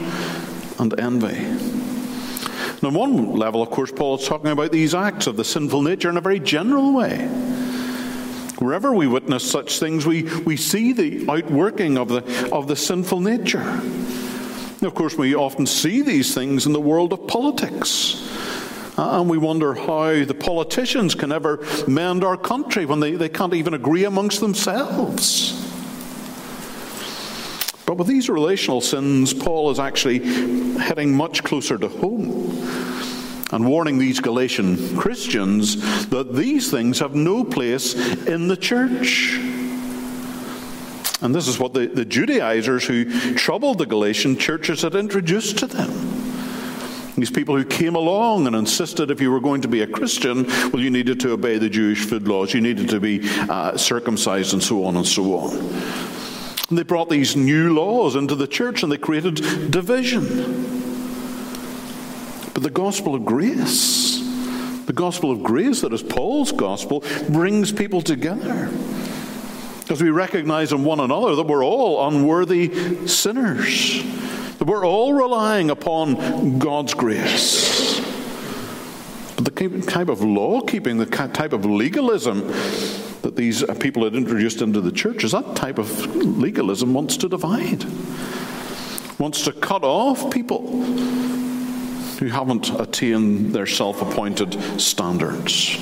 and 0.79 0.99
envy. 1.01 1.35
And 1.35 2.85
on 2.85 2.95
one 2.95 3.33
level, 3.33 3.61
of 3.61 3.71
course, 3.71 3.91
Paul 3.91 4.19
is 4.19 4.29
talking 4.29 4.53
about 4.53 4.71
these 4.71 4.95
acts 4.95 5.27
of 5.27 5.37
the 5.37 5.45
sinful 5.45 5.83
nature 5.83 6.09
in 6.09 6.17
a 6.17 6.21
very 6.21 6.39
general 6.39 6.93
way. 6.93 7.27
Wherever 8.59 8.95
we 8.95 9.09
witness 9.09 9.51
such 9.51 9.81
things, 9.81 10.07
we, 10.07 10.25
we 10.45 10.57
see 10.57 10.93
the 10.93 11.29
outworking 11.29 11.99
of 11.99 12.09
the, 12.09 12.51
of 12.53 12.69
the 12.69 12.77
sinful 12.77 13.19
nature. 13.19 13.83
Of 14.83 14.95
course, 14.95 15.17
we 15.17 15.35
often 15.35 15.67
see 15.67 16.03
these 16.03 16.35
things 16.35 16.67
in 16.67 16.73
the 16.73 16.81
world 16.81 17.13
of 17.13 17.27
politics. 17.27 18.29
And 18.97 19.29
we 19.29 19.39
wonder 19.39 19.75
how 19.75 20.25
the 20.25 20.37
politicians 20.39 21.15
can 21.15 21.33
ever 21.33 21.65
mend 21.89 22.25
our 22.25 22.37
country 22.37 22.85
when 22.85 23.01
they, 23.01 23.13
they 23.13 23.29
can't 23.29 23.55
even 23.55 23.75
agree 23.75 24.05
amongst 24.05 24.41
themselves. 24.41 25.59
But 27.87 27.97
with 27.97 28.07
these 28.07 28.29
relational 28.29 28.81
sins, 28.81 29.35
Paul 29.35 29.71
is 29.71 29.79
actually 29.79 30.21
heading 30.79 31.15
much 31.15 31.43
closer 31.43 31.79
to 31.79 31.89
home 31.89 32.51
and 33.51 33.67
warning 33.67 33.99
these 33.99 34.21
Galatian 34.21 34.97
Christians 34.97 36.09
that 36.09 36.35
these 36.35 36.71
things 36.71 36.99
have 37.01 37.15
no 37.15 37.45
place 37.45 37.95
in 38.27 38.49
the 38.49 38.57
church. 38.57 39.39
And 41.21 41.35
this 41.35 41.47
is 41.49 41.59
what 41.59 41.75
the, 41.75 41.87
the 41.87 42.05
Judaizers 42.05 42.85
who 42.87 43.35
troubled 43.35 43.79
the 43.79 43.87
Galatian 43.87 44.37
churches 44.39 44.83
had 44.83 44.95
introduced 44.95 45.59
to 45.59 45.67
them. 45.67 46.22
These 47.17 47.31
people 47.31 47.57
who 47.57 47.65
came 47.65 47.95
along 47.95 48.47
and 48.47 48.57
insisted 48.57 49.11
if 49.11 49.21
you 49.21 49.31
were 49.31 49.41
going 49.41 49.61
to 49.63 49.69
be 49.69 49.83
a 49.83 49.87
Christian, 49.87 50.47
well, 50.71 50.81
you 50.81 50.91
needed 50.91 51.21
to 51.21 51.33
obey 51.33 51.59
the 51.59 51.69
Jewish 51.69 52.07
food 52.07 52.27
laws, 52.27 52.55
you 52.55 52.61
needed 52.61 52.89
to 52.89 53.01
be 53.01 53.21
uh, 53.51 53.77
circumcised, 53.77 54.55
and 54.55 54.63
so 54.63 54.85
on 54.85 54.97
and 54.97 55.07
so 55.07 55.35
on. 55.35 55.53
And 56.71 56.79
they 56.79 56.85
brought 56.85 57.11
these 57.11 57.37
new 57.37 57.75
laws 57.75 58.17
into 58.17 58.35
the 58.35 58.47
church 58.47 58.83
and 58.83 58.91
they 58.91 58.97
created 58.97 59.35
division. 59.71 60.25
But 62.55 62.63
the 62.63 62.71
gospel 62.71 63.15
of 63.15 63.27
grace, 63.27 64.19
the 64.87 64.95
gospel 64.95 65.31
of 65.31 65.43
grace 65.43 65.83
that 65.83 65.93
is 65.93 66.03
Paul's 66.03 66.51
gospel, 66.51 67.05
brings 67.29 67.73
people 67.73 68.01
together. 68.01 68.71
Because 69.81 70.03
we 70.03 70.09
recognize 70.09 70.73
in 70.73 70.83
one 70.83 71.01
another 71.01 71.35
that 71.35 71.47
we're 71.47 71.63
all 71.63 72.09
unworthy 72.09 73.07
sinners, 73.07 74.03
we're 74.67 74.87
all 74.87 75.13
relying 75.13 75.71
upon 75.71 76.59
God's 76.59 76.95
grace. 76.95 78.01
But 79.37 79.57
the 79.57 79.85
type 79.87 80.09
of 80.09 80.23
law 80.23 80.61
keeping, 80.61 80.99
the 80.99 81.07
type 81.07 81.53
of 81.53 81.65
legalism 81.65 82.47
that 83.23 83.35
these 83.35 83.63
uh, 83.63 83.75
people 83.75 84.05
had 84.05 84.15
introduced 84.15 84.63
into 84.63 84.81
the 84.81 84.93
church, 84.93 85.25
is 85.25 85.33
that 85.33 85.57
type 85.57 85.79
of 85.79 86.15
legalism 86.17 86.95
wants 86.95 87.17
to 87.19 87.29
divide, 87.29 87.85
wants 89.19 89.43
to 89.45 89.53
cut 89.53 89.85
off 89.85 90.31
people 90.33 90.67
who 92.19 92.27
haven't 92.29 92.71
attained 92.79 93.53
their 93.53 93.67
self 93.67 94.01
appointed 94.01 94.81
standards. 94.81 95.77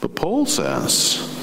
But 0.00 0.14
Paul 0.16 0.46
says 0.46 1.37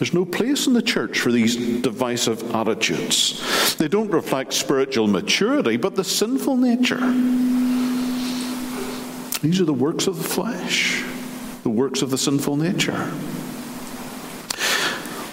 there's 0.00 0.14
no 0.14 0.24
place 0.24 0.66
in 0.66 0.72
the 0.72 0.80
church 0.80 1.20
for 1.20 1.30
these 1.30 1.56
divisive 1.82 2.54
attitudes. 2.54 3.76
They 3.76 3.86
don't 3.86 4.10
reflect 4.10 4.54
spiritual 4.54 5.06
maturity, 5.08 5.76
but 5.76 5.94
the 5.94 6.04
sinful 6.04 6.56
nature. 6.56 7.00
These 9.42 9.60
are 9.60 9.66
the 9.66 9.74
works 9.74 10.06
of 10.06 10.16
the 10.16 10.26
flesh, 10.26 11.04
the 11.64 11.68
works 11.68 12.00
of 12.00 12.08
the 12.08 12.16
sinful 12.16 12.56
nature. 12.56 13.12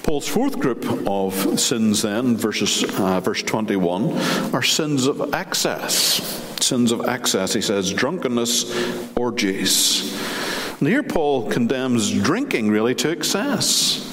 Paul's 0.03 0.27
fourth 0.27 0.59
group 0.59 0.85
of 1.07 1.57
sins, 1.57 2.01
then, 2.01 2.35
verses, 2.35 2.83
uh, 2.99 3.21
verse 3.21 3.43
21, 3.43 4.11
are 4.53 4.61
sins 4.61 5.07
of 5.07 5.33
excess 5.33 6.43
sins 6.61 6.91
of 6.91 7.07
excess. 7.07 7.53
He 7.53 7.61
says 7.61 7.93
drunkenness, 7.93 9.15
orgies. 9.15 10.13
And 10.79 10.89
here 10.89 11.03
Paul 11.03 11.49
condemns 11.49 12.11
drinking 12.11 12.69
really 12.69 12.93
to 12.95 13.09
excess. 13.09 14.06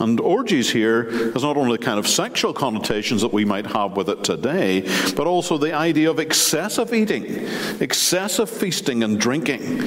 And 0.00 0.18
orgies 0.18 0.70
here 0.70 1.10
has 1.32 1.42
not 1.42 1.56
only 1.56 1.76
the 1.76 1.84
kind 1.84 1.98
of 1.98 2.08
sexual 2.08 2.52
connotations 2.52 3.22
that 3.22 3.32
we 3.32 3.44
might 3.44 3.66
have 3.66 3.96
with 3.96 4.08
it 4.08 4.24
today, 4.24 4.80
but 5.14 5.26
also 5.26 5.56
the 5.56 5.72
idea 5.72 6.10
of 6.10 6.18
excessive 6.18 6.92
eating, 6.92 7.46
excessive 7.80 8.50
feasting 8.50 9.04
and 9.04 9.20
drinking. 9.20 9.82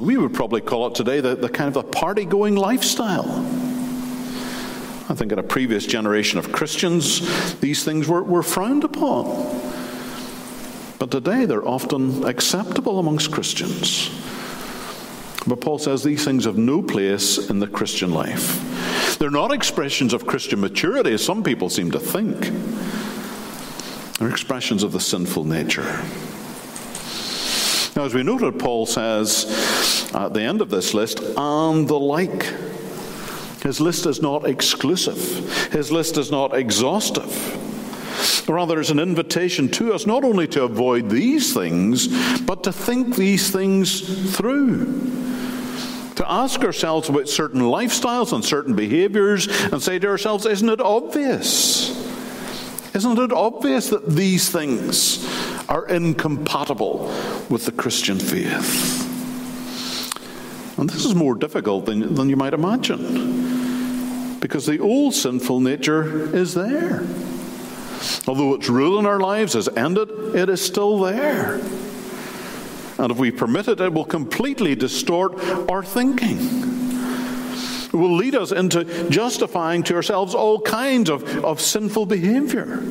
We 0.00 0.16
would 0.16 0.34
probably 0.34 0.60
call 0.62 0.88
it 0.88 0.94
today 0.94 1.20
the, 1.20 1.36
the 1.36 1.48
kind 1.48 1.68
of 1.68 1.76
a 1.76 1.82
party 1.82 2.24
going 2.24 2.56
lifestyle. 2.56 3.28
I 5.08 5.14
think 5.14 5.32
in 5.32 5.38
a 5.38 5.44
previous 5.44 5.86
generation 5.86 6.38
of 6.38 6.52
Christians, 6.52 7.58
these 7.60 7.84
things 7.84 8.08
were, 8.08 8.22
were 8.22 8.42
frowned 8.42 8.84
upon. 8.84 9.26
But 10.98 11.10
today 11.10 11.44
they're 11.46 11.66
often 11.66 12.24
acceptable 12.24 12.98
amongst 12.98 13.30
Christians. 13.30 14.10
But 15.46 15.60
Paul 15.60 15.78
says 15.78 16.02
these 16.02 16.24
things 16.24 16.44
have 16.44 16.58
no 16.58 16.82
place 16.82 17.38
in 17.50 17.58
the 17.58 17.66
Christian 17.66 18.12
life. 18.12 18.69
They're 19.20 19.30
not 19.30 19.52
expressions 19.52 20.14
of 20.14 20.26
Christian 20.26 20.62
maturity, 20.62 21.12
as 21.12 21.22
some 21.22 21.42
people 21.42 21.68
seem 21.68 21.90
to 21.90 22.00
think. 22.00 22.40
They're 24.18 24.30
expressions 24.30 24.82
of 24.82 24.92
the 24.92 25.00
sinful 25.00 25.44
nature. 25.44 25.84
Now, 27.94 28.06
as 28.06 28.14
we 28.14 28.22
noted, 28.22 28.58
Paul 28.58 28.86
says 28.86 29.44
at 30.14 30.32
the 30.32 30.40
end 30.40 30.62
of 30.62 30.70
this 30.70 30.94
list, 30.94 31.20
and 31.36 31.86
the 31.86 31.98
like. 31.98 32.44
His 33.62 33.78
list 33.78 34.06
is 34.06 34.22
not 34.22 34.48
exclusive, 34.48 35.18
his 35.70 35.92
list 35.92 36.16
is 36.16 36.30
not 36.30 36.56
exhaustive. 36.56 38.48
Rather, 38.48 38.80
it's 38.80 38.88
an 38.88 38.98
invitation 38.98 39.68
to 39.72 39.92
us 39.92 40.06
not 40.06 40.24
only 40.24 40.48
to 40.48 40.62
avoid 40.62 41.10
these 41.10 41.52
things, 41.52 42.08
but 42.40 42.64
to 42.64 42.72
think 42.72 43.16
these 43.16 43.50
things 43.50 44.34
through. 44.34 45.29
Ask 46.30 46.62
ourselves 46.62 47.08
about 47.08 47.28
certain 47.28 47.60
lifestyles 47.60 48.32
and 48.32 48.44
certain 48.44 48.76
behaviors 48.76 49.48
and 49.72 49.82
say 49.82 49.98
to 49.98 50.06
ourselves, 50.06 50.46
isn't 50.46 50.68
it 50.68 50.80
obvious? 50.80 51.90
Isn't 52.94 53.18
it 53.18 53.32
obvious 53.32 53.88
that 53.90 54.06
these 54.06 54.48
things 54.48 55.26
are 55.68 55.88
incompatible 55.88 57.12
with 57.48 57.66
the 57.66 57.72
Christian 57.72 58.20
faith? 58.20 59.08
And 60.78 60.88
this 60.88 61.04
is 61.04 61.16
more 61.16 61.34
difficult 61.34 61.86
than, 61.86 62.14
than 62.14 62.28
you 62.28 62.36
might 62.36 62.54
imagine 62.54 64.38
because 64.38 64.66
the 64.66 64.78
old 64.78 65.14
sinful 65.14 65.58
nature 65.58 66.34
is 66.34 66.54
there. 66.54 67.00
Although 68.28 68.54
its 68.54 68.68
rule 68.68 69.00
in 69.00 69.06
our 69.06 69.18
lives 69.18 69.54
has 69.54 69.68
ended, 69.68 70.08
it 70.36 70.48
is 70.48 70.64
still 70.64 71.00
there. 71.00 71.60
And 73.00 73.10
if 73.10 73.18
we 73.18 73.30
permit 73.30 73.66
it, 73.66 73.80
it 73.80 73.92
will 73.94 74.04
completely 74.04 74.74
distort 74.74 75.42
our 75.70 75.82
thinking. 75.82 76.38
It 77.86 77.94
will 77.94 78.14
lead 78.14 78.34
us 78.34 78.52
into 78.52 78.84
justifying 79.08 79.82
to 79.84 79.94
ourselves 79.94 80.34
all 80.34 80.60
kinds 80.60 81.08
of, 81.08 81.44
of 81.44 81.62
sinful 81.62 82.06
behavior. 82.06 82.82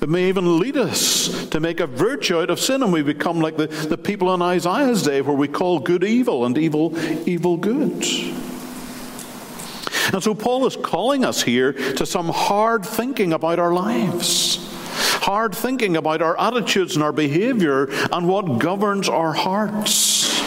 It 0.00 0.08
may 0.08 0.28
even 0.28 0.58
lead 0.58 0.76
us 0.76 1.46
to 1.50 1.60
make 1.60 1.78
a 1.80 1.86
virtue 1.86 2.40
out 2.40 2.50
of 2.50 2.58
sin, 2.58 2.82
and 2.82 2.92
we 2.92 3.02
become 3.02 3.40
like 3.40 3.56
the, 3.56 3.68
the 3.68 3.96
people 3.96 4.34
in 4.34 4.42
Isaiah's 4.42 5.04
day, 5.04 5.20
where 5.20 5.36
we 5.36 5.48
call 5.48 5.78
good 5.78 6.02
evil 6.02 6.44
and 6.44 6.58
evil 6.58 6.98
evil 7.28 7.56
good. 7.56 8.04
And 10.12 10.22
so 10.22 10.34
Paul 10.34 10.66
is 10.66 10.76
calling 10.76 11.24
us 11.24 11.42
here 11.42 11.72
to 11.72 12.04
some 12.04 12.28
hard 12.30 12.84
thinking 12.84 13.32
about 13.32 13.58
our 13.58 13.72
lives, 13.72 14.67
hard 15.28 15.54
thinking 15.54 15.94
about 15.94 16.22
our 16.22 16.40
attitudes 16.40 16.94
and 16.94 17.02
our 17.04 17.12
behavior 17.12 17.86
and 18.10 18.26
what 18.26 18.58
governs 18.58 19.10
our 19.10 19.34
hearts. 19.34 20.40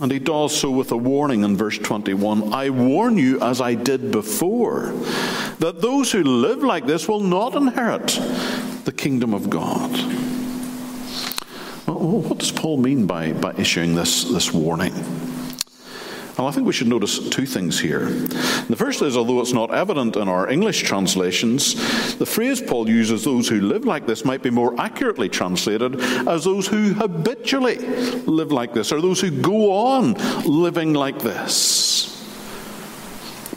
And 0.00 0.10
he 0.10 0.18
does 0.18 0.58
so 0.58 0.70
with 0.70 0.90
a 0.90 0.96
warning 0.96 1.44
in 1.44 1.54
verse 1.54 1.76
21 1.76 2.54
I 2.54 2.70
warn 2.70 3.18
you, 3.18 3.42
as 3.42 3.60
I 3.60 3.74
did 3.74 4.10
before, 4.10 4.86
that 5.58 5.82
those 5.82 6.12
who 6.12 6.22
live 6.24 6.62
like 6.62 6.86
this 6.86 7.06
will 7.06 7.20
not 7.20 7.54
inherit 7.54 8.06
the 8.86 8.92
kingdom 8.96 9.34
of 9.34 9.50
God. 9.50 9.90
What 11.84 12.38
does 12.38 12.52
Paul 12.52 12.78
mean 12.78 13.06
by, 13.06 13.34
by 13.34 13.52
issuing 13.58 13.94
this, 13.94 14.24
this 14.24 14.50
warning? 14.50 14.94
Well, 16.36 16.48
I 16.48 16.50
think 16.50 16.66
we 16.66 16.72
should 16.72 16.88
notice 16.88 17.28
two 17.28 17.46
things 17.46 17.78
here. 17.78 18.06
The 18.06 18.74
first 18.76 19.00
is, 19.02 19.16
although 19.16 19.40
it's 19.40 19.52
not 19.52 19.72
evident 19.72 20.16
in 20.16 20.28
our 20.28 20.50
English 20.50 20.82
translations, 20.82 22.16
the 22.16 22.26
phrase 22.26 22.60
Paul 22.60 22.88
uses, 22.88 23.22
those 23.22 23.48
who 23.48 23.60
live 23.60 23.84
like 23.84 24.06
this, 24.06 24.24
might 24.24 24.42
be 24.42 24.50
more 24.50 24.78
accurately 24.80 25.28
translated 25.28 26.00
as 26.28 26.42
those 26.42 26.66
who 26.66 26.94
habitually 26.94 27.76
live 28.26 28.50
like 28.50 28.74
this, 28.74 28.90
or 28.90 29.00
those 29.00 29.20
who 29.20 29.30
go 29.30 29.72
on 29.72 30.14
living 30.44 30.92
like 30.92 31.20
this. 31.20 32.10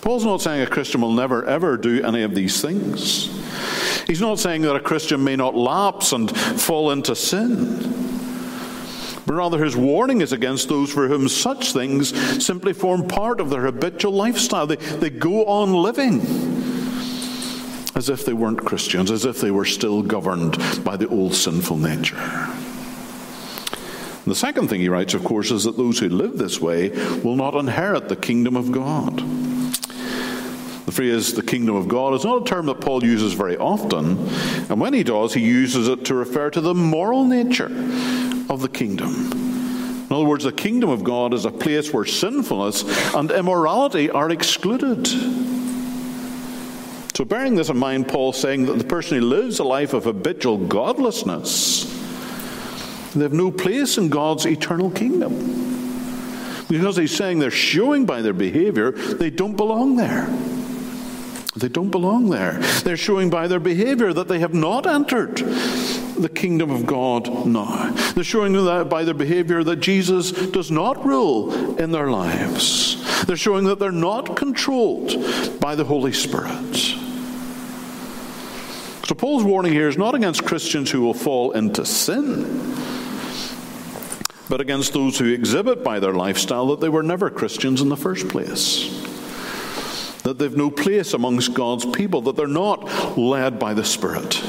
Paul's 0.01 0.23
not 0.23 0.41
saying 0.41 0.61
a 0.61 0.67
Christian 0.67 1.01
will 1.01 1.11
never 1.11 1.43
ever 1.45 1.77
do 1.77 2.03
any 2.03 2.21
of 2.21 2.35
these 2.35 2.61
things. 2.61 3.25
He's 4.05 4.21
not 4.21 4.39
saying 4.39 4.61
that 4.61 4.75
a 4.75 4.79
Christian 4.79 5.23
may 5.23 5.35
not 5.35 5.55
lapse 5.55 6.13
and 6.13 6.29
fall 6.37 6.91
into 6.91 7.15
sin. 7.15 8.26
But 9.27 9.33
rather, 9.33 9.61
his 9.61 9.75
warning 9.75 10.21
is 10.21 10.31
against 10.31 10.69
those 10.69 10.89
for 10.89 11.09
whom 11.09 11.27
such 11.27 11.73
things 11.73 12.17
simply 12.43 12.71
form 12.71 13.09
part 13.09 13.41
of 13.41 13.49
their 13.49 13.63
habitual 13.63 14.13
lifestyle. 14.13 14.65
They, 14.65 14.77
they 14.77 15.09
go 15.09 15.45
on 15.45 15.73
living 15.73 16.21
as 17.93 18.07
if 18.07 18.23
they 18.23 18.31
weren't 18.31 18.63
Christians, 18.63 19.11
as 19.11 19.25
if 19.25 19.41
they 19.41 19.51
were 19.51 19.65
still 19.65 20.01
governed 20.01 20.57
by 20.85 20.95
the 20.95 21.09
old 21.09 21.35
sinful 21.35 21.75
nature. 21.75 22.15
The 24.25 24.33
second 24.33 24.69
thing 24.69 24.79
he 24.79 24.87
writes, 24.87 25.13
of 25.13 25.25
course, 25.25 25.51
is 25.51 25.65
that 25.65 25.75
those 25.75 25.99
who 25.99 26.07
live 26.07 26.37
this 26.37 26.61
way 26.61 26.89
will 27.21 27.35
not 27.35 27.53
inherit 27.53 28.07
the 28.07 28.15
kingdom 28.15 28.55
of 28.55 28.71
God. 28.71 29.17
The 30.85 30.93
phrase 30.93 31.33
the 31.33 31.43
kingdom 31.43 31.75
of 31.75 31.89
God 31.89 32.13
is 32.13 32.23
not 32.23 32.43
a 32.43 32.45
term 32.45 32.67
that 32.67 32.79
Paul 32.79 33.03
uses 33.03 33.33
very 33.33 33.57
often, 33.57 34.17
and 34.69 34.79
when 34.79 34.93
he 34.93 35.03
does, 35.03 35.33
he 35.33 35.41
uses 35.41 35.89
it 35.89 36.05
to 36.05 36.15
refer 36.15 36.49
to 36.51 36.61
the 36.61 36.73
moral 36.73 37.25
nature 37.25 37.67
of 38.49 38.61
the 38.61 38.69
kingdom. 38.69 39.47
In 40.09 40.15
other 40.15 40.25
words, 40.25 40.45
the 40.45 40.53
kingdom 40.53 40.89
of 40.89 41.03
God 41.03 41.33
is 41.33 41.43
a 41.43 41.51
place 41.51 41.91
where 41.91 42.05
sinfulness 42.05 42.83
and 43.13 43.29
immorality 43.29 44.09
are 44.09 44.29
excluded. 44.29 45.05
So, 47.13 47.25
bearing 47.25 47.55
this 47.55 47.69
in 47.69 47.77
mind, 47.77 48.07
Paul's 48.07 48.39
saying 48.39 48.67
that 48.67 48.77
the 48.77 48.85
person 48.85 49.17
who 49.17 49.25
lives 49.25 49.59
a 49.59 49.65
life 49.65 49.93
of 49.93 50.05
habitual 50.05 50.59
godlessness, 50.59 51.83
they 53.13 53.23
have 53.23 53.33
no 53.33 53.51
place 53.51 53.97
in 53.97 54.07
God's 54.07 54.45
eternal 54.45 54.91
kingdom. 54.91 55.33
Because 56.69 56.95
he's 56.95 57.15
saying 57.15 57.39
they're 57.39 57.51
showing 57.51 58.05
by 58.05 58.21
their 58.21 58.33
behavior 58.33 58.91
they 58.91 59.29
don't 59.29 59.55
belong 59.55 59.95
there. 59.97 60.27
They 61.55 61.69
don't 61.69 61.89
belong 61.89 62.29
there. 62.29 62.59
They're 62.83 62.97
showing 62.97 63.29
by 63.29 63.47
their 63.47 63.59
behavior 63.59 64.13
that 64.13 64.27
they 64.27 64.39
have 64.39 64.53
not 64.53 64.85
entered 64.85 65.41
the 66.17 66.29
kingdom 66.29 66.71
of 66.71 66.85
God 66.85 67.45
now. 67.45 67.91
They're 68.13 68.23
showing 68.23 68.53
that 68.53 68.89
by 68.89 69.03
their 69.03 69.13
behavior 69.13 69.63
that 69.63 69.77
Jesus 69.77 70.31
does 70.31 70.71
not 70.71 71.05
rule 71.05 71.77
in 71.77 71.91
their 71.91 72.09
lives. 72.09 73.25
They're 73.25 73.37
showing 73.37 73.65
that 73.65 73.79
they're 73.79 73.91
not 73.91 74.35
controlled 74.35 75.59
by 75.59 75.75
the 75.75 75.85
Holy 75.85 76.13
Spirit. 76.13 76.75
So, 79.05 79.15
Paul's 79.15 79.43
warning 79.43 79.71
here 79.71 79.87
is 79.87 79.97
not 79.97 80.15
against 80.15 80.43
Christians 80.43 80.91
who 80.91 81.01
will 81.01 81.13
fall 81.13 81.51
into 81.51 81.85
sin, 81.85 82.75
but 84.49 84.59
against 84.59 84.93
those 84.93 85.17
who 85.17 85.31
exhibit 85.31 85.83
by 85.83 85.99
their 85.99 86.13
lifestyle 86.13 86.67
that 86.67 86.81
they 86.81 86.89
were 86.89 87.03
never 87.03 87.29
Christians 87.29 87.81
in 87.81 87.89
the 87.89 87.95
first 87.95 88.27
place. 88.27 88.93
That 90.23 90.39
they've 90.39 90.55
no 90.55 90.69
place 90.69 91.13
amongst 91.13 91.53
God's 91.53 91.85
people, 91.85 92.21
that 92.23 92.35
they're 92.35 92.47
not 92.47 93.17
led 93.17 93.59
by 93.59 93.73
the 93.73 93.85
Spirit. 93.85 94.43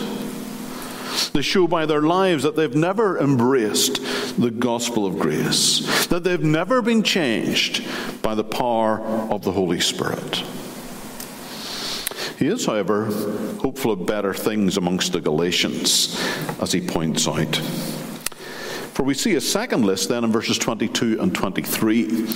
They 1.32 1.42
show 1.42 1.66
by 1.66 1.86
their 1.86 2.02
lives 2.02 2.42
that 2.42 2.56
they've 2.56 2.74
never 2.74 3.18
embraced 3.18 4.00
the 4.40 4.50
gospel 4.50 5.06
of 5.06 5.18
grace, 5.18 6.06
that 6.06 6.24
they've 6.24 6.42
never 6.42 6.82
been 6.82 7.02
changed 7.02 7.86
by 8.22 8.34
the 8.34 8.44
power 8.44 9.00
of 9.00 9.42
the 9.42 9.52
Holy 9.52 9.80
Spirit. 9.80 10.42
He 12.38 12.46
is, 12.46 12.66
however, 12.66 13.06
hopeful 13.60 13.90
of 13.90 14.06
better 14.06 14.32
things 14.32 14.76
amongst 14.76 15.12
the 15.12 15.20
Galatians, 15.20 16.16
as 16.60 16.70
he 16.70 16.80
points 16.80 17.26
out. 17.26 17.56
For 18.94 19.02
we 19.02 19.14
see 19.14 19.34
a 19.34 19.40
second 19.40 19.84
list 19.84 20.08
then 20.08 20.24
in 20.24 20.32
verses 20.32 20.58
22 20.58 21.20
and 21.20 21.34
23, 21.34 22.26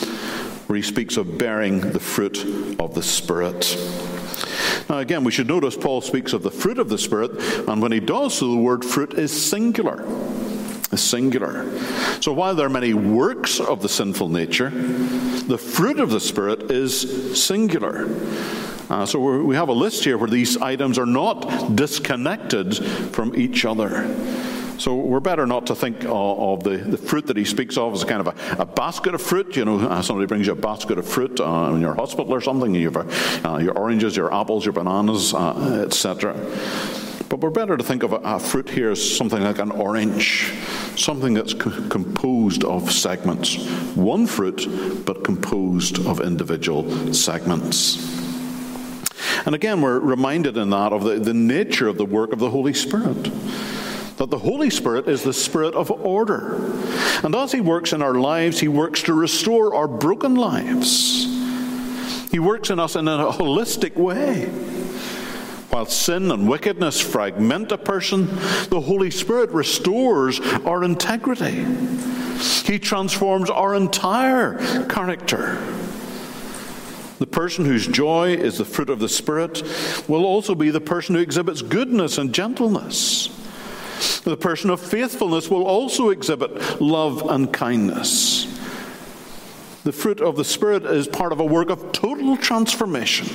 where 0.66 0.76
he 0.76 0.82
speaks 0.82 1.16
of 1.16 1.38
bearing 1.38 1.80
the 1.80 2.00
fruit 2.00 2.44
of 2.80 2.94
the 2.94 3.02
Spirit. 3.02 3.76
Now, 4.88 4.99
again, 4.99 5.25
we 5.25 5.33
should 5.33 5.49
notice 5.49 5.77
Paul 5.77 6.01
speaks 6.01 6.33
of 6.33 6.42
the 6.42 6.51
fruit 6.51 6.79
of 6.79 6.88
the 6.88 6.99
Spirit, 6.99 7.33
and 7.68 7.81
when 7.81 7.92
he 7.92 8.01
does 8.01 8.35
so, 8.38 8.51
the 8.51 8.57
word 8.57 8.85
fruit 8.85 9.14
is 9.14 9.33
singular. 9.33 10.05
Is 10.92 11.03
singular. 11.03 11.71
So 12.21 12.33
while 12.33 12.55
there 12.55 12.66
are 12.66 12.71
many 12.71 12.92
works 12.92 13.61
of 13.61 13.81
the 13.81 13.88
sinful 13.88 14.29
nature, 14.29 14.68
the 14.68 15.57
fruit 15.59 15.99
of 15.99 16.11
the 16.11 16.21
Spirit 16.21 16.71
is 16.71 17.42
singular. 17.42 18.09
Uh, 18.90 19.07
so 19.07 19.18
we 19.42 19.55
have 19.55 19.71
a 19.71 19.73
list 19.73 20.05
here 20.05 20.18
where 20.18 20.29
these 20.29 20.59
items 20.59 20.99
are 20.99 21.07
not 21.07 21.75
disconnected 21.75 22.77
from 22.77 23.35
each 23.35 23.64
other. 23.64 24.14
So 24.83 24.97
we're 24.97 25.21
better 25.21 25.47
not 25.47 25.68
to 25.68 25.77
think 25.77 26.05
of, 26.07 26.64
the, 26.64 26.77
the 26.77 26.97
fruit 26.97 27.29
that 27.29 27.37
he 27.37 27.45
speaks 27.45 27.79
of 27.79 27.95
as 27.95 28.03
a 28.03 28.07
kind 28.07 28.27
of 28.27 28.37
a, 28.37 28.62
a 28.62 28.66
basket 28.66 29.14
of 29.14 29.23
fruit. 29.23 29.55
You 29.55 29.64
know, 29.64 29.79
uh, 29.79 30.03
somebody 30.03 30.27
brings 30.27 30.49
you 30.49 30.55
a 30.55 30.57
basket 30.57 30.99
of 30.99 31.07
fruit 31.07 31.38
uh, 31.38 31.71
in 31.73 31.81
your 31.81 31.95
hospital 31.95 32.35
or 32.35 32.40
something. 32.40 32.75
You 32.75 32.90
have 32.90 33.47
uh, 33.47 33.59
your 33.59 33.79
oranges, 33.79 34.16
your 34.16 34.35
apples, 34.35 34.64
your 34.64 34.73
bananas, 34.73 35.35
uh, 35.35 35.85
etc. 35.87 36.35
But 37.29 37.38
we're 37.38 37.51
better 37.51 37.77
to 37.77 37.85
think 37.85 38.03
of 38.03 38.12
a, 38.12 38.16
a, 38.25 38.40
fruit 38.40 38.68
here 38.68 38.90
as 38.90 39.16
something 39.16 39.40
like 39.40 39.61
an 39.61 39.71
orange, 39.71 40.53
something 40.97 41.33
that's 41.33 41.55
co- 41.55 41.88
composed 41.88 42.64
of 42.64 42.90
segments. 42.90 43.64
One 43.95 44.27
fruit, 44.27 45.05
but 45.07 45.23
composed 45.23 46.05
of 46.09 46.21
individual 46.21 47.14
segments. 47.14 48.21
And 49.47 49.55
again, 49.55 49.81
we're 49.81 50.01
reminded 50.01 50.57
in 50.57 50.71
that 50.71 50.92
of 50.92 51.05
the, 51.05 51.21
the 51.21 51.35
nature 51.35 51.87
of 51.87 51.99
the 51.99 52.05
work 52.05 52.33
of 52.33 52.40
the 52.40 52.51
Holy 52.51 52.75
Spirit 52.75 53.31
the 54.33 54.38
Holy 54.38 54.71
Spirit 54.71 55.09
is 55.09 55.23
the 55.23 55.35
Spirit 55.35 55.75
of 55.75 55.90
order. 55.90 56.57
And 57.23 57.35
as 57.35 57.53
He 57.53 57.61
works 57.61 57.92
in 57.92 58.01
our 58.01 58.14
lives, 58.14 58.59
He 58.59 58.66
works 58.66 59.03
to 59.03 59.12
restore 59.12 59.75
our 59.75 59.87
broken 59.87 60.37
lives. 60.37 61.27
He 62.31 62.38
works 62.38 62.71
in 62.71 62.81
us 62.81 62.97
in 62.97 63.09
a 63.09 63.31
holistic 63.31 63.95
way. 63.95 64.47
While 65.68 65.85
sin 65.85 66.31
and 66.31 66.49
wickedness 66.49 66.99
fragment 66.99 67.73
a 67.73 67.79
person, 67.79 68.27
the 68.71 68.81
Holy 68.81 69.11
Spirit 69.11 69.51
restores 69.51 70.40
our 70.64 70.83
integrity. 70.83 71.66
He 72.64 72.79
transforms 72.79 73.51
our 73.51 73.75
entire 73.75 74.87
character. 74.87 75.62
The 77.18 77.27
person 77.27 77.66
whose 77.66 77.87
joy 77.87 78.33
is 78.33 78.57
the 78.57 78.64
fruit 78.64 78.88
of 78.88 78.99
the 78.99 79.11
Spirit 79.11 79.62
will 80.09 80.25
also 80.25 80.55
be 80.55 80.71
the 80.71 80.81
person 80.81 81.16
who 81.16 81.21
exhibits 81.21 81.61
goodness 81.61 82.16
and 82.16 82.33
gentleness. 82.33 83.29
The 84.25 84.37
person 84.37 84.71
of 84.71 84.81
faithfulness 84.81 85.49
will 85.49 85.65
also 85.65 86.11
exhibit 86.11 86.81
love 86.81 87.29
and 87.29 87.53
kindness. 87.53 88.47
The 89.85 89.93
fruit 89.93 90.21
of 90.21 90.37
the 90.37 90.45
Spirit 90.45 90.85
is 90.85 91.09
part 91.09 91.33
of 91.33 91.41
a 91.41 91.45
work 91.45 91.69
of 91.71 91.93
total 91.93 92.37
transformation 92.37 93.29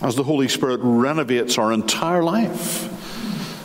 as 0.00 0.16
the 0.16 0.22
Holy 0.22 0.48
Spirit 0.48 0.80
renovates 0.82 1.58
our 1.58 1.72
entire 1.72 2.22
life 2.22 2.94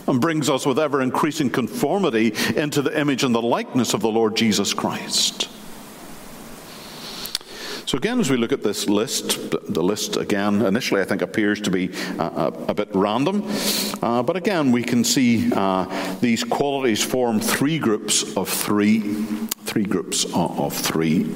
and 0.08 0.20
brings 0.20 0.50
us 0.50 0.66
with 0.66 0.80
ever 0.80 1.02
increasing 1.02 1.50
conformity 1.50 2.34
into 2.56 2.82
the 2.82 3.00
image 3.00 3.24
and 3.24 3.34
the 3.34 3.42
likeness 3.42 3.94
of 3.94 4.02
the 4.02 4.10
Lord 4.10 4.36
Jesus 4.36 4.74
Christ. 4.74 5.48
So, 7.94 7.98
again, 7.98 8.20
as 8.20 8.32
we 8.32 8.38
look 8.38 8.52
at 8.52 8.64
this 8.64 8.90
list, 8.90 9.52
the 9.52 9.84
list 9.84 10.18
again 10.18 10.64
initially 10.64 11.00
I 11.00 11.04
think 11.04 11.22
appears 11.22 11.62
to 11.62 11.70
be 11.70 11.92
uh, 12.18 12.50
a, 12.68 12.72
a, 12.72 12.74
bit 12.74 12.90
random, 12.96 13.48
uh, 14.02 14.24
but 14.24 14.36
again 14.36 14.72
we 14.72 14.82
can 14.82 15.04
see 15.04 15.54
uh, 15.54 16.16
these 16.20 16.44
qualities 16.44 17.04
form 17.04 17.40
three 17.40 17.78
groups 17.78 18.36
of 18.36 18.50
three. 18.50 19.02
Three 19.66 19.84
groups 19.84 20.26
of 20.34 20.74
three. 20.74 21.32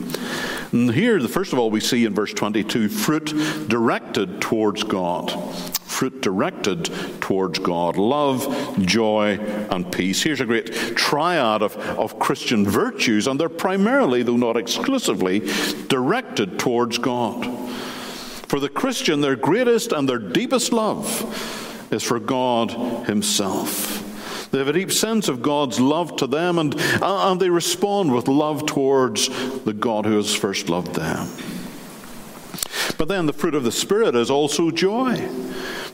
And 0.72 0.92
here, 0.92 1.22
the 1.22 1.30
first 1.30 1.54
of 1.54 1.60
all, 1.60 1.70
we 1.70 1.80
see 1.80 2.06
in 2.06 2.16
verse 2.16 2.34
22 2.34 2.90
fruit 2.90 3.36
directed 3.68 4.42
towards 4.42 4.84
God 4.84 5.30
fruit 5.98 6.22
directed 6.22 6.86
towards 7.22 7.58
God 7.58 7.98
love, 7.98 8.78
joy, 8.86 9.40
and 9.72 9.92
peace. 9.92 10.22
Here's 10.22 10.40
a 10.40 10.46
great 10.46 10.72
triad 10.96 11.64
of, 11.64 11.76
of 11.76 12.20
Christian 12.20 12.70
virtues, 12.70 13.26
and 13.26 13.40
they're 13.40 13.50
primarily, 13.50 14.22
though 14.22 14.38
not 14.38 14.58
exclusively, 14.58 15.40
directed 15.88 16.60
towards 16.60 17.00
God. 17.00 17.46
For 18.46 18.60
the 18.60 18.70
Christian, 18.70 19.22
their 19.22 19.36
greatest 19.36 19.92
and 19.92 20.08
their 20.08 20.20
deepest 20.20 20.72
love 20.72 21.88
is 21.92 22.04
for 22.04 22.20
God 22.20 22.70
Himself. 23.08 24.50
They 24.52 24.60
have 24.60 24.68
a 24.68 24.74
deep 24.74 24.92
sense 24.92 25.28
of 25.28 25.42
God's 25.42 25.80
love 25.80 26.16
to 26.18 26.28
them, 26.28 26.60
and, 26.60 26.76
and 27.02 27.42
they 27.42 27.50
respond 27.50 28.14
with 28.14 28.28
love 28.28 28.68
towards 28.68 29.30
the 29.64 29.74
God 29.74 30.06
who 30.06 30.18
has 30.18 30.36
first 30.36 30.70
loved 30.70 30.94
them. 30.94 31.28
But 33.00 33.08
then 33.08 33.26
the 33.26 33.34
fruit 33.34 33.56
of 33.56 33.64
the 33.64 33.72
Spirit 33.72 34.16
is 34.16 34.30
also 34.30 34.70
joy. 34.70 35.28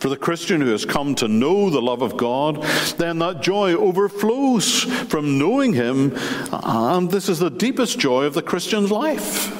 For 0.04 0.10
the 0.10 0.18
Christian 0.18 0.60
who 0.60 0.72
has 0.72 0.84
come 0.84 1.16
to 1.16 1.30
know 1.30 1.70
the 1.70 1.82
love 1.82 2.02
of 2.02 2.18
God, 2.18 2.62
then 2.98 3.20
that 3.20 3.42
joy 3.42 3.74
overflows 3.74 4.84
from 4.84 5.40
knowing 5.40 5.72
Him, 5.72 6.12
and 6.52 7.10
this 7.10 7.30
is 7.30 7.40
the 7.40 7.50
deepest 7.50 8.00
joy 8.00 8.26
of 8.26 8.34
the 8.34 8.42
Christian's 8.42 8.92
life. 8.92 9.58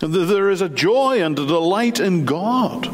There 0.00 0.50
is 0.50 0.60
a 0.60 0.68
joy 0.68 1.22
and 1.22 1.38
a 1.38 1.46
delight 1.46 1.98
in 1.98 2.26
God 2.26 2.84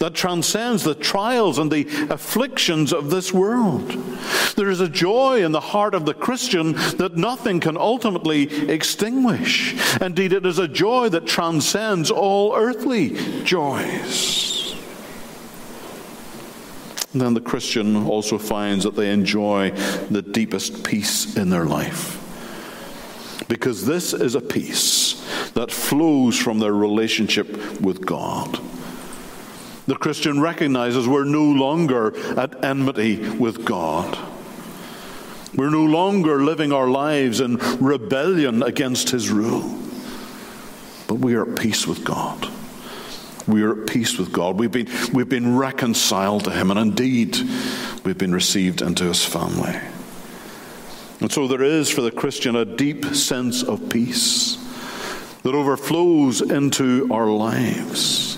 that 0.00 0.12
transcends 0.12 0.84
the 0.84 0.94
trials 0.94 1.56
and 1.56 1.72
the 1.72 1.88
afflictions 2.10 2.92
of 2.92 3.08
this 3.08 3.32
world. 3.32 3.88
There 4.54 4.68
is 4.68 4.82
a 4.82 4.88
joy 4.88 5.42
in 5.42 5.52
the 5.52 5.60
heart 5.60 5.94
of 5.94 6.04
the 6.04 6.12
Christian 6.12 6.72
that 6.98 7.16
nothing 7.16 7.60
can 7.60 7.78
ultimately 7.78 8.70
extinguish. 8.70 9.74
Indeed, 9.98 10.34
it 10.34 10.44
is 10.44 10.58
a 10.58 10.68
joy 10.68 11.08
that 11.08 11.24
transcends 11.24 12.10
all 12.10 12.54
earthly 12.54 13.16
joys. 13.44 14.57
Then 17.20 17.34
the 17.34 17.40
Christian 17.40 18.06
also 18.06 18.38
finds 18.38 18.84
that 18.84 18.94
they 18.94 19.12
enjoy 19.12 19.70
the 20.10 20.22
deepest 20.22 20.84
peace 20.84 21.36
in 21.36 21.50
their 21.50 21.66
life. 21.66 22.14
Because 23.48 23.86
this 23.86 24.12
is 24.12 24.34
a 24.34 24.40
peace 24.40 25.24
that 25.54 25.70
flows 25.70 26.38
from 26.38 26.58
their 26.58 26.74
relationship 26.74 27.80
with 27.80 28.04
God. 28.04 28.60
The 29.86 29.96
Christian 29.96 30.40
recognizes 30.40 31.08
we're 31.08 31.24
no 31.24 31.44
longer 31.44 32.14
at 32.38 32.62
enmity 32.62 33.28
with 33.30 33.64
God. 33.64 34.18
We're 35.54 35.70
no 35.70 35.84
longer 35.84 36.42
living 36.44 36.72
our 36.72 36.88
lives 36.88 37.40
in 37.40 37.56
rebellion 37.80 38.62
against 38.62 39.10
His 39.10 39.30
rule, 39.30 39.80
but 41.06 41.14
we 41.14 41.34
are 41.34 41.50
at 41.50 41.58
peace 41.58 41.86
with 41.86 42.04
God. 42.04 42.48
We 43.48 43.62
are 43.62 43.80
at 43.80 43.88
peace 43.88 44.18
with 44.18 44.30
God. 44.30 44.58
We've 44.58 44.70
been, 44.70 44.88
we've 45.14 45.28
been 45.28 45.56
reconciled 45.56 46.44
to 46.44 46.50
Him, 46.50 46.70
and 46.70 46.78
indeed, 46.78 47.38
we've 48.04 48.18
been 48.18 48.34
received 48.34 48.82
into 48.82 49.04
His 49.04 49.24
family. 49.24 49.74
And 51.20 51.32
so 51.32 51.48
there 51.48 51.62
is 51.62 51.88
for 51.88 52.02
the 52.02 52.10
Christian 52.10 52.54
a 52.54 52.66
deep 52.66 53.06
sense 53.06 53.62
of 53.62 53.88
peace 53.88 54.56
that 55.42 55.54
overflows 55.54 56.42
into 56.42 57.08
our 57.10 57.26
lives. 57.26 58.36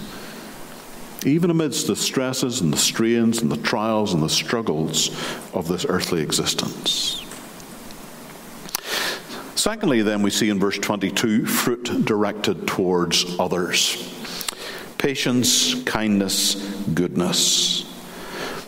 Even 1.27 1.51
amidst 1.51 1.89
the 1.89 1.97
stresses 1.97 2.61
and 2.61 2.73
the 2.73 2.79
strains 2.79 3.43
and 3.43 3.51
the 3.51 3.57
trials 3.57 4.15
and 4.15 4.23
the 4.23 4.29
struggles 4.29 5.09
of 5.53 5.67
this 5.67 5.85
earthly 5.89 6.23
existence. 6.23 7.17
Secondly, 9.57 10.03
then, 10.03 10.23
we 10.23 10.31
see 10.31 10.49
in 10.49 10.61
verse 10.61 10.79
22 10.79 11.47
fruit 11.47 12.07
directed 12.07 12.67
towards 12.69 13.39
others 13.39 14.20
patience, 15.01 15.83
kindness, 15.85 16.57
goodness. 16.93 17.83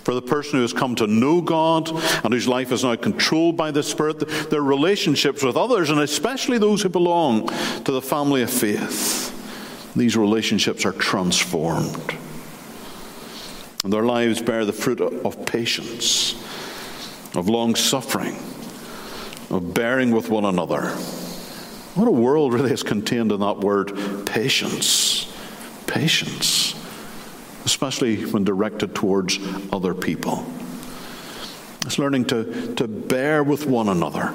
For 0.02 0.14
the 0.14 0.22
person 0.22 0.54
who 0.54 0.62
has 0.62 0.72
come 0.72 0.96
to 0.96 1.06
know 1.06 1.42
God 1.42 1.90
and 2.24 2.32
whose 2.32 2.48
life 2.48 2.72
is 2.72 2.82
now 2.84 2.96
controlled 2.96 3.56
by 3.56 3.70
the 3.70 3.82
Spirit, 3.82 4.50
their 4.50 4.62
relationships 4.62 5.42
with 5.42 5.56
others, 5.56 5.90
and 5.90 6.00
especially 6.00 6.56
those 6.56 6.82
who 6.82 6.88
belong 6.88 7.48
to 7.84 7.92
the 7.92 8.00
family 8.00 8.42
of 8.42 8.50
faith, 8.50 9.28
these 9.94 10.16
relationships 10.16 10.86
are 10.86 10.92
transformed. 10.92 12.16
And 13.84 13.92
their 13.92 14.04
lives 14.04 14.40
bear 14.40 14.64
the 14.64 14.72
fruit 14.72 15.02
of 15.02 15.44
patience, 15.44 16.32
of 17.36 17.48
long 17.48 17.74
suffering, 17.74 18.36
of 19.50 19.74
bearing 19.74 20.12
with 20.12 20.30
one 20.30 20.46
another. 20.46 20.88
What 21.94 22.08
a 22.08 22.12
world 22.12 22.54
really 22.54 22.72
is 22.72 22.82
contained 22.82 23.32
in 23.32 23.40
that 23.40 23.58
word 23.58 23.92
patience. 24.24 25.31
Patience 25.86 26.74
especially 27.64 28.24
when 28.26 28.44
directed 28.44 28.94
towards 28.94 29.38
other 29.72 29.94
people. 29.94 30.44
It's 31.84 31.98
learning 31.98 32.26
to, 32.26 32.74
to 32.74 32.88
bear 32.88 33.42
with 33.42 33.66
one 33.66 33.88
another 33.88 34.32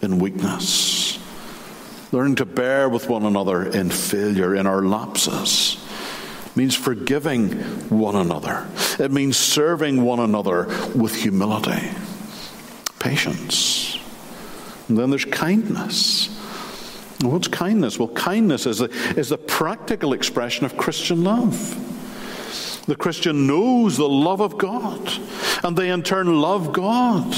in 0.00 0.18
weakness, 0.18 1.18
learning 2.10 2.36
to 2.36 2.44
bear 2.44 2.88
with 2.88 3.08
one 3.08 3.24
another 3.24 3.64
in 3.64 3.90
failure, 3.90 4.54
in 4.54 4.66
our 4.66 4.82
lapses. 4.82 5.78
Means 6.54 6.74
forgiving 6.74 7.52
one 7.88 8.14
another. 8.14 8.66
It 8.98 9.10
means 9.10 9.38
serving 9.38 10.02
one 10.02 10.20
another 10.20 10.66
with 10.94 11.14
humility, 11.14 11.88
patience. 12.98 13.98
And 14.88 14.98
then 14.98 15.08
there's 15.08 15.24
kindness. 15.24 16.31
What's 17.22 17.48
kindness? 17.48 17.98
Well, 17.98 18.08
kindness 18.08 18.66
is 18.66 18.80
a, 18.80 18.90
is 19.18 19.32
a 19.32 19.38
practical 19.38 20.12
expression 20.12 20.64
of 20.64 20.76
Christian 20.76 21.24
love. 21.24 21.78
The 22.86 22.96
Christian 22.96 23.46
knows 23.46 23.96
the 23.96 24.08
love 24.08 24.40
of 24.40 24.58
God, 24.58 25.12
and 25.62 25.76
they 25.76 25.90
in 25.90 26.02
turn 26.02 26.40
love 26.40 26.72
God. 26.72 27.34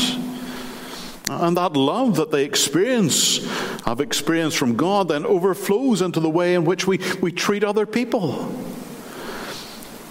And 1.28 1.56
that 1.56 1.74
love 1.74 2.16
that 2.16 2.30
they 2.30 2.44
experience, 2.44 3.44
have 3.84 4.00
experienced 4.00 4.58
from 4.58 4.76
God, 4.76 5.08
then 5.08 5.24
overflows 5.24 6.02
into 6.02 6.20
the 6.20 6.30
way 6.30 6.54
in 6.54 6.64
which 6.64 6.86
we, 6.86 6.98
we 7.20 7.32
treat 7.32 7.64
other 7.64 7.86
people. 7.86 8.54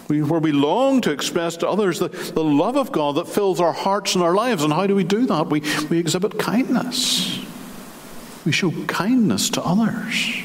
We, 0.08 0.22
where 0.22 0.40
we 0.40 0.52
long 0.52 1.02
to 1.02 1.12
express 1.12 1.58
to 1.58 1.70
others 1.70 2.00
the, 2.00 2.10
the 2.10 2.44
love 2.44 2.78
of 2.78 2.92
God 2.92 3.16
that 3.16 3.28
fills 3.28 3.62
our 3.62 3.72
hearts 3.72 4.16
and 4.16 4.24
our 4.24 4.34
lives. 4.34 4.64
And 4.64 4.74
how 4.74 4.86
do 4.86 4.96
we 4.96 5.04
do 5.04 5.26
that? 5.28 5.50
We, 5.50 5.62
we 5.90 5.98
exhibit 5.98 6.38
kindness. 6.38 7.43
We 8.46 8.52
show 8.52 8.72
kindness 8.88 9.50
to 9.52 9.64
others. 9.64 10.42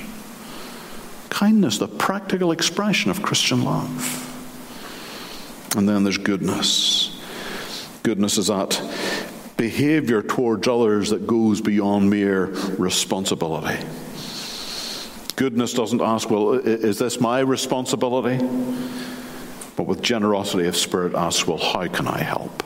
Kindness, 1.30 1.78
the 1.78 1.88
practical 1.88 2.52
expression 2.52 3.10
of 3.10 3.22
Christian 3.22 3.64
love. 3.64 4.24
And 5.76 5.88
then 5.88 6.04
there's 6.04 6.18
goodness. 6.18 7.20
Goodness 8.02 8.38
is 8.38 8.46
that 8.46 8.80
behavior 9.56 10.22
towards 10.22 10.66
others 10.68 11.10
that 11.10 11.26
goes 11.26 11.60
beyond 11.60 12.08
mere 12.08 12.46
responsibility. 12.78 13.84
Goodness 15.36 15.74
doesn't 15.74 16.00
ask, 16.00 16.30
well, 16.30 16.52
is 16.52 16.98
this 16.98 17.20
my 17.20 17.40
responsibility? 17.40 18.38
But 19.76 19.86
with 19.86 20.02
generosity 20.02 20.66
of 20.66 20.76
spirit 20.76 21.14
asks, 21.14 21.46
well, 21.46 21.58
how 21.58 21.86
can 21.86 22.08
I 22.08 22.18
help? 22.18 22.62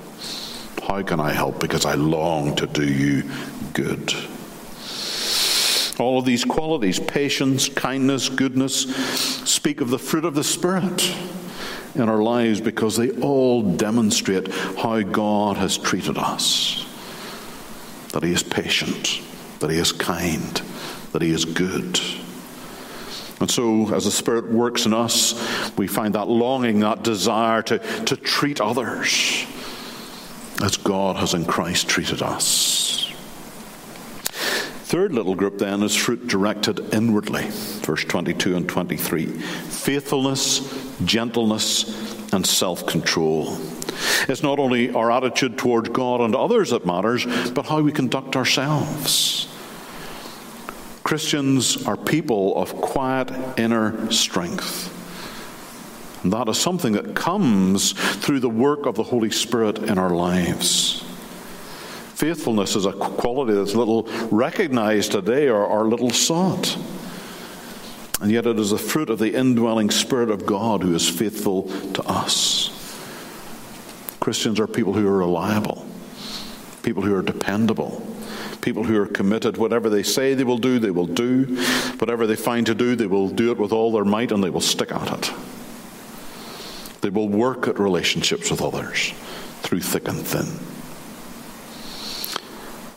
How 0.87 1.03
can 1.03 1.21
I 1.21 1.33
help? 1.33 1.61
Because 1.61 1.85
I 1.85 1.95
long 1.95 2.55
to 2.57 2.67
do 2.67 2.85
you 2.87 3.29
good. 3.75 4.15
All 5.99 6.19
of 6.19 6.25
these 6.25 6.45
qualities 6.45 6.99
patience, 6.99 7.69
kindness, 7.69 8.29
goodness 8.29 8.95
speak 9.49 9.81
of 9.81 9.91
the 9.91 9.99
fruit 9.99 10.25
of 10.25 10.35
the 10.35 10.45
Spirit 10.45 11.15
in 11.95 12.09
our 12.09 12.23
lives 12.23 12.61
because 12.61 12.97
they 12.97 13.11
all 13.21 13.63
demonstrate 13.63 14.49
how 14.53 15.03
God 15.03 15.57
has 15.59 15.77
treated 15.77 16.17
us. 16.17 16.87
That 18.13 18.23
He 18.23 18.33
is 18.33 18.43
patient, 18.43 19.21
that 19.61 19.71
He 19.71 19.79
is 19.79 19.93
kind, 19.93 20.63
that 21.13 21.23
He 21.23 21.31
is 21.31 21.45
good. 21.45 22.01
And 23.41 23.51
so, 23.51 23.93
as 23.93 24.05
the 24.05 24.11
Spirit 24.11 24.51
works 24.51 24.87
in 24.87 24.95
us, 24.95 25.35
we 25.77 25.89
find 25.89 26.15
that 26.15 26.29
longing, 26.29 26.81
that 26.81 27.03
desire 27.03 27.61
to, 27.63 27.79
to 28.05 28.17
treat 28.17 28.61
others 28.61 29.45
as 30.63 30.77
God 30.77 31.17
has 31.17 31.35
in 31.35 31.45
Christ 31.45 31.89
treated 31.89 32.23
us. 32.23 32.82
Third 34.93 35.15
little 35.15 35.35
group 35.35 35.57
then 35.57 35.83
is 35.83 35.97
fruit 35.97 36.29
directed 36.29 36.93
inwardly, 36.93 37.47
verse 37.81 38.05
22 38.05 38.57
and 38.57 38.69
23. 38.69 39.25
Faithfulness, 39.25 40.95
gentleness, 41.07 42.31
and 42.35 42.47
self 42.47 42.87
control. 42.87 43.57
It's 44.29 44.43
not 44.43 44.59
only 44.59 44.93
our 44.93 45.11
attitude 45.11 45.57
towards 45.57 45.89
God 45.89 46.21
and 46.21 46.37
others 46.37 46.69
that 46.73 46.85
matters, 46.85 47.25
but 47.53 47.65
how 47.65 47.81
we 47.81 47.91
conduct 47.91 48.37
ourselves. 48.37 49.49
Christians 51.05 51.87
are 51.87 51.97
people 51.97 52.55
of 52.61 52.75
quiet 52.75 53.31
inner 53.59 54.13
strength. 54.13 54.93
And 56.23 56.35
that 56.35 56.51
is 56.51 56.59
something 56.59 56.93
that 56.93 57.17
comes 57.17 57.93
through 57.93 58.41
the 58.41 58.51
work 58.51 58.85
of 58.85 58.97
the 58.97 59.05
Holy 59.05 59.31
Spirit 59.31 59.79
in 59.79 59.97
our 59.97 60.11
lives. 60.11 61.03
Faithfulness 62.23 62.77
is 62.77 62.87
a 62.87 62.93
quality 62.93 63.53
that's 63.53 63.75
little 63.75 64.05
recognized 64.31 65.11
today 65.11 65.49
or, 65.49 65.67
or 65.67 65.89
little 65.89 66.11
sought. 66.11 66.79
And 68.21 68.31
yet 68.31 68.47
it 68.47 68.61
is 68.61 68.71
the 68.71 68.79
fruit 68.79 69.11
of 69.11 69.19
the 69.19 69.35
indwelling 69.35 69.91
Spirit 69.91 70.31
of 70.31 70.47
God 70.47 70.85
who 70.85 70.95
is 70.95 71.09
faithful 71.09 71.65
to 71.95 72.03
us. 72.05 72.69
Christians 74.21 74.61
are 74.61 74.69
people 74.69 74.93
who 74.93 75.05
are 75.09 75.19
reliable, 75.19 75.85
people 76.85 77.03
who 77.03 77.13
are 77.13 77.23
dependable, 77.23 78.07
people 78.61 78.85
who 78.85 79.03
are 79.03 79.07
committed. 79.07 79.57
Whatever 79.57 79.91
they 79.91 80.05
say 80.05 80.35
they 80.35 80.45
will 80.45 80.59
do, 80.59 80.79
they 80.79 80.93
will 80.93 81.09
do. 81.09 81.61
Whatever 81.99 82.29
they 82.29 82.37
find 82.37 82.67
to 82.67 82.75
do, 82.77 82.95
they 82.95 83.09
will 83.09 83.31
do 83.31 83.51
it 83.51 83.59
with 83.59 83.73
all 83.73 83.91
their 83.91 84.05
might 84.05 84.31
and 84.31 84.45
they 84.45 84.51
will 84.51 84.61
stick 84.61 84.93
at 84.93 85.13
it. 85.13 85.35
They 87.01 87.11
will 87.11 87.29
work 87.29 87.67
at 87.67 87.81
relationships 87.81 88.49
with 88.49 88.63
others 88.63 89.13
through 89.63 89.81
thick 89.81 90.07
and 90.07 90.25
thin. 90.25 90.72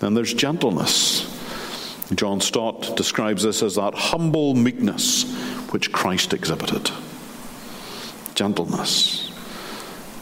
Then 0.05 0.13
there's 0.13 0.35
gentleness. 0.35 1.25
John 2.13 2.39
Stott 2.39 2.95
describes 2.95 3.41
this 3.41 3.63
as 3.63 3.73
that 3.73 3.95
humble 3.95 4.53
meekness 4.53 5.23
which 5.71 5.91
Christ 5.91 6.31
exhibited. 6.31 6.91
Gentleness. 8.35 9.31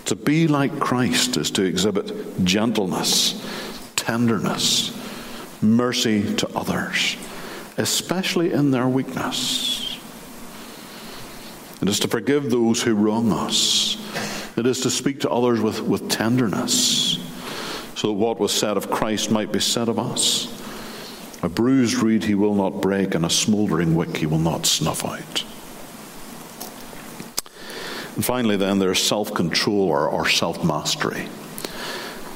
To 0.06 0.16
be 0.16 0.48
like 0.48 0.80
Christ 0.80 1.36
is 1.36 1.52
to 1.52 1.64
exhibit 1.64 2.46
gentleness, 2.46 3.46
tenderness, 3.98 4.98
mercy 5.62 6.34
to 6.38 6.48
others, 6.56 7.18
especially 7.76 8.54
in 8.54 8.72
their 8.72 8.88
weakness. 8.88 10.00
It 11.82 11.90
is 11.90 12.00
to 12.00 12.08
forgive 12.08 12.50
those 12.50 12.82
who 12.82 12.96
wrong 12.96 13.34
us. 13.34 13.98
It 14.56 14.66
is 14.66 14.80
to 14.80 14.90
speak 14.90 15.20
to 15.20 15.30
others 15.30 15.60
with, 15.60 15.82
with 15.82 16.10
tenderness, 16.10 17.03
so 18.04 18.10
that 18.10 18.16
what 18.16 18.38
was 18.38 18.52
said 18.52 18.76
of 18.76 18.92
Christ 18.92 19.32
might 19.32 19.54
be 19.54 19.62
said 19.62 19.88
of 19.88 19.98
us. 19.98 20.50
A 21.42 21.48
bruised 21.48 22.04
reed 22.04 22.26
he 22.26 22.36
will 22.36 22.54
not 22.54 22.82
break, 22.82 23.16
and 23.16 23.26
a 23.26 23.30
smouldering 23.30 23.96
wick 23.96 24.18
he 24.18 24.26
will 24.26 24.40
not 24.40 24.66
snuff 24.66 25.06
out. 25.06 25.46
And 28.16 28.26
finally, 28.26 28.58
then, 28.58 28.80
there's 28.80 29.02
self 29.02 29.34
control 29.34 29.88
or, 29.88 30.10
or 30.10 30.28
self 30.28 30.66
mastery. 30.66 31.30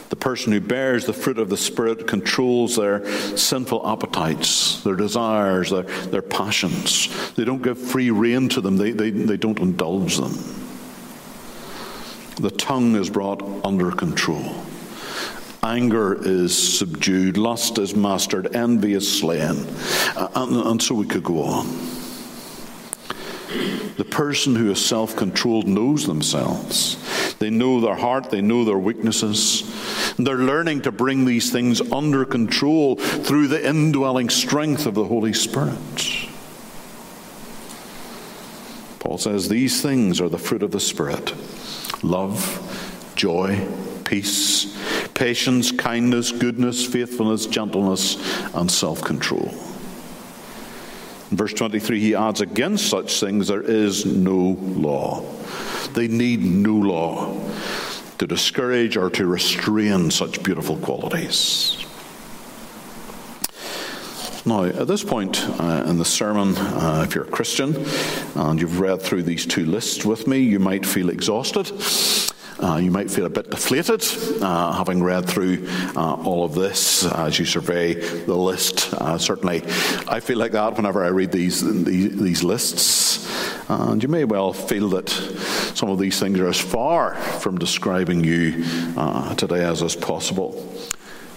The 0.07 0.15
person 0.15 0.53
who 0.53 0.61
bears 0.61 1.05
the 1.05 1.11
fruit 1.11 1.37
of 1.37 1.49
the 1.49 1.57
Spirit 1.57 2.07
controls 2.07 2.77
their 2.77 3.05
sinful 3.35 3.85
appetites, 3.85 4.81
their 4.83 4.95
desires, 4.95 5.71
their, 5.71 5.83
their 5.83 6.21
passions. 6.21 7.33
They 7.33 7.43
don't 7.43 7.61
give 7.61 7.77
free 7.77 8.09
rein 8.09 8.47
to 8.49 8.61
them, 8.61 8.77
they, 8.77 8.91
they, 8.91 9.09
they 9.09 9.35
don't 9.35 9.59
indulge 9.59 10.15
them. 10.15 10.31
The 12.37 12.51
tongue 12.51 12.95
is 12.95 13.09
brought 13.09 13.43
under 13.65 13.91
control. 13.91 14.63
Anger 15.67 16.17
is 16.25 16.77
subdued, 16.77 17.35
lust 17.35 17.77
is 17.77 17.93
mastered, 17.93 18.55
envy 18.55 18.93
is 18.93 19.19
slain, 19.19 19.67
uh, 20.15 20.29
and, 20.33 20.55
and 20.55 20.81
so 20.81 20.95
we 20.95 21.05
could 21.05 21.25
go 21.25 21.43
on. 21.43 21.67
The 23.97 24.07
person 24.09 24.55
who 24.55 24.71
is 24.71 24.83
self 24.83 25.17
controlled 25.17 25.67
knows 25.67 26.07
themselves. 26.07 27.35
They 27.39 27.49
know 27.49 27.81
their 27.81 27.95
heart, 27.95 28.31
they 28.31 28.39
know 28.39 28.63
their 28.63 28.77
weaknesses. 28.77 30.15
They're 30.15 30.37
learning 30.37 30.83
to 30.83 30.91
bring 30.93 31.25
these 31.25 31.51
things 31.51 31.81
under 31.91 32.23
control 32.23 32.95
through 32.95 33.49
the 33.49 33.67
indwelling 33.67 34.29
strength 34.29 34.85
of 34.85 34.93
the 34.95 35.03
Holy 35.03 35.33
Spirit. 35.33 35.77
Paul 38.99 39.17
says 39.17 39.49
these 39.49 39.81
things 39.81 40.21
are 40.21 40.29
the 40.29 40.37
fruit 40.37 40.63
of 40.63 40.71
the 40.71 40.79
Spirit 40.79 41.33
love, 42.03 43.11
joy, 43.17 43.67
peace, 44.05 44.66
patience, 45.17 45.71
kindness, 45.71 46.31
goodness, 46.31 46.85
faithfulness, 46.85 47.47
gentleness, 47.47 48.17
and 48.53 48.71
self 48.71 49.01
control. 49.01 49.49
In 51.31 51.37
verse 51.37 51.53
23, 51.53 51.99
he 51.99 52.15
adds, 52.15 52.39
Against 52.39 52.89
such 52.89 53.19
things 53.19 53.47
there 53.47 53.63
is 53.63 54.05
no 54.05 54.57
law. 54.61 55.21
They 55.93 56.07
need 56.07 56.41
no 56.41 56.75
law 56.75 57.35
to 58.19 58.27
discourage 58.27 58.95
or 58.95 59.09
to 59.09 59.25
restrain 59.25 60.11
such 60.11 60.43
beautiful 60.43 60.77
qualities. 60.77 61.83
Now, 64.45 64.63
at 64.63 64.87
this 64.87 65.03
point 65.03 65.43
uh, 65.59 65.83
in 65.87 65.97
the 65.97 66.05
sermon, 66.05 66.55
uh, 66.55 67.03
if 67.05 67.15
you're 67.15 67.25
a 67.25 67.29
Christian 67.29 67.75
and 68.35 68.61
you've 68.61 68.79
read 68.79 69.01
through 69.01 69.23
these 69.23 69.45
two 69.45 69.65
lists 69.65 70.05
with 70.05 70.27
me, 70.27 70.39
you 70.39 70.59
might 70.59 70.85
feel 70.85 71.09
exhausted. 71.09 71.67
Uh, 72.59 72.77
you 72.77 72.89
might 72.89 73.11
feel 73.11 73.25
a 73.25 73.29
bit 73.29 73.49
deflated 73.51 74.03
uh, 74.41 74.73
having 74.73 75.03
read 75.03 75.27
through 75.27 75.67
uh, 75.95 76.15
all 76.23 76.43
of 76.43 76.55
this 76.55 77.05
as 77.05 77.37
you 77.37 77.45
survey 77.45 77.93
the 77.93 78.35
list. 78.35 78.93
Uh, 78.93 79.17
certainly, 79.17 79.61
I 80.07 80.19
feel 80.19 80.37
like 80.37 80.53
that 80.53 80.75
whenever 80.75 81.03
I 81.03 81.09
read 81.09 81.31
these, 81.31 81.61
these, 81.83 82.17
these 82.19 82.43
lists. 82.43 83.27
And 83.69 84.01
you 84.01 84.09
may 84.09 84.23
well 84.23 84.53
feel 84.53 84.89
that 84.89 85.09
some 85.09 85.89
of 85.89 85.99
these 85.99 86.19
things 86.19 86.39
are 86.39 86.47
as 86.47 86.59
far 86.59 87.15
from 87.15 87.57
describing 87.57 88.23
you 88.23 88.63
uh, 88.97 89.35
today 89.35 89.63
as 89.63 89.81
is 89.81 89.95
possible. 89.95 90.73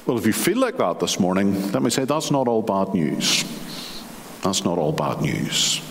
Well, 0.07 0.17
if 0.17 0.27
you 0.27 0.33
feel 0.33 0.59
like 0.59 0.79
that 0.79 1.01
this 1.01 1.21
morning, 1.21 1.71
let 1.73 1.83
me 1.83 1.91
say 1.91 2.05
that's 2.05 2.31
not 2.31 2.49
all 2.49 2.63
bad 2.63 2.95
news. 2.95 3.45
That's 4.43 4.65
not 4.65 4.79
all 4.79 4.93
bad 4.93 5.21
news. 5.21 5.83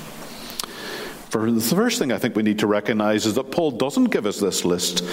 For 1.30 1.52
the 1.52 1.62
first 1.62 2.00
thing 2.00 2.12
I 2.12 2.18
think 2.18 2.36
we 2.36 2.42
need 2.42 2.60
to 2.60 2.68
recognize 2.68 3.28
is 3.28 3.36
that 3.36 3.52
Paul 3.52 3.70
doesn't 3.70 4.06
give 4.06 4.26
us 4.26 4.40
this 4.40 4.66
list 4.66 5.04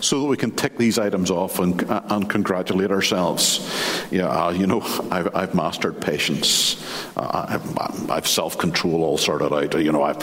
so 0.00 0.20
that 0.20 0.26
we 0.26 0.36
can 0.36 0.52
tick 0.52 0.78
these 0.78 1.00
items 1.00 1.32
off 1.32 1.58
and, 1.58 1.82
uh, 1.90 2.00
and 2.10 2.30
congratulate 2.30 2.92
ourselves. 2.92 3.68
Yeah, 4.12 4.28
uh, 4.28 4.50
you 4.50 4.68
know, 4.68 4.82
I've, 5.10 5.34
I've 5.34 5.54
mastered 5.54 6.00
patience. 6.00 6.80
Uh, 7.16 7.46
I've, 7.48 8.10
I've 8.10 8.26
self 8.28 8.56
control 8.56 9.02
all 9.02 9.18
sorted 9.18 9.52
out. 9.52 9.82
You 9.82 9.90
know, 9.90 10.04
I've 10.04 10.18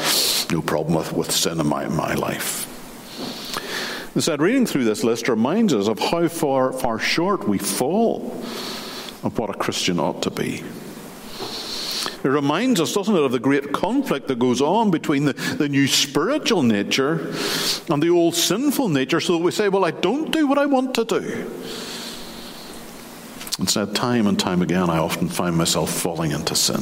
no 0.51 0.61
problem 0.61 0.95
with, 0.95 1.11
with 1.11 1.31
sin 1.31 1.59
in 1.59 1.67
my, 1.67 1.85
my 1.89 2.13
life. 2.13 2.67
Instead, 4.15 4.41
reading 4.41 4.65
through 4.65 4.85
this 4.85 5.03
list 5.03 5.27
reminds 5.27 5.73
us 5.73 5.87
of 5.87 5.99
how 5.99 6.29
far, 6.29 6.71
far 6.71 6.97
short 6.97 7.47
we 7.47 7.57
fall 7.57 8.41
of 9.23 9.37
what 9.37 9.49
a 9.49 9.53
Christian 9.53 9.99
ought 9.99 10.21
to 10.23 10.31
be. 10.31 10.63
It 12.23 12.29
reminds 12.29 12.79
us, 12.79 12.93
doesn't 12.93 13.15
it, 13.15 13.23
of 13.23 13.31
the 13.31 13.39
great 13.39 13.71
conflict 13.71 14.27
that 14.27 14.37
goes 14.37 14.61
on 14.61 14.91
between 14.91 15.25
the, 15.25 15.33
the 15.33 15.67
new 15.67 15.87
spiritual 15.87 16.61
nature 16.61 17.33
and 17.89 18.01
the 18.01 18.09
old 18.09 18.35
sinful 18.35 18.89
nature, 18.89 19.19
so 19.19 19.33
that 19.33 19.43
we 19.43 19.51
say, 19.51 19.69
Well, 19.69 19.85
I 19.85 19.91
don't 19.91 20.31
do 20.31 20.47
what 20.47 20.57
I 20.57 20.67
want 20.67 20.93
to 20.95 21.05
do. 21.05 21.51
Instead, 23.59 23.95
time 23.95 24.27
and 24.27 24.39
time 24.39 24.61
again, 24.61 24.89
I 24.89 24.97
often 24.97 25.29
find 25.29 25.55
myself 25.55 25.91
falling 25.91 26.31
into 26.31 26.55
sin. 26.55 26.81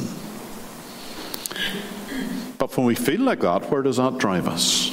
But 2.58 2.76
when 2.76 2.86
we 2.86 2.94
feel 2.94 3.20
like 3.20 3.40
that, 3.40 3.70
where 3.70 3.82
does 3.82 3.96
that 3.96 4.18
drive 4.18 4.46
us? 4.46 4.90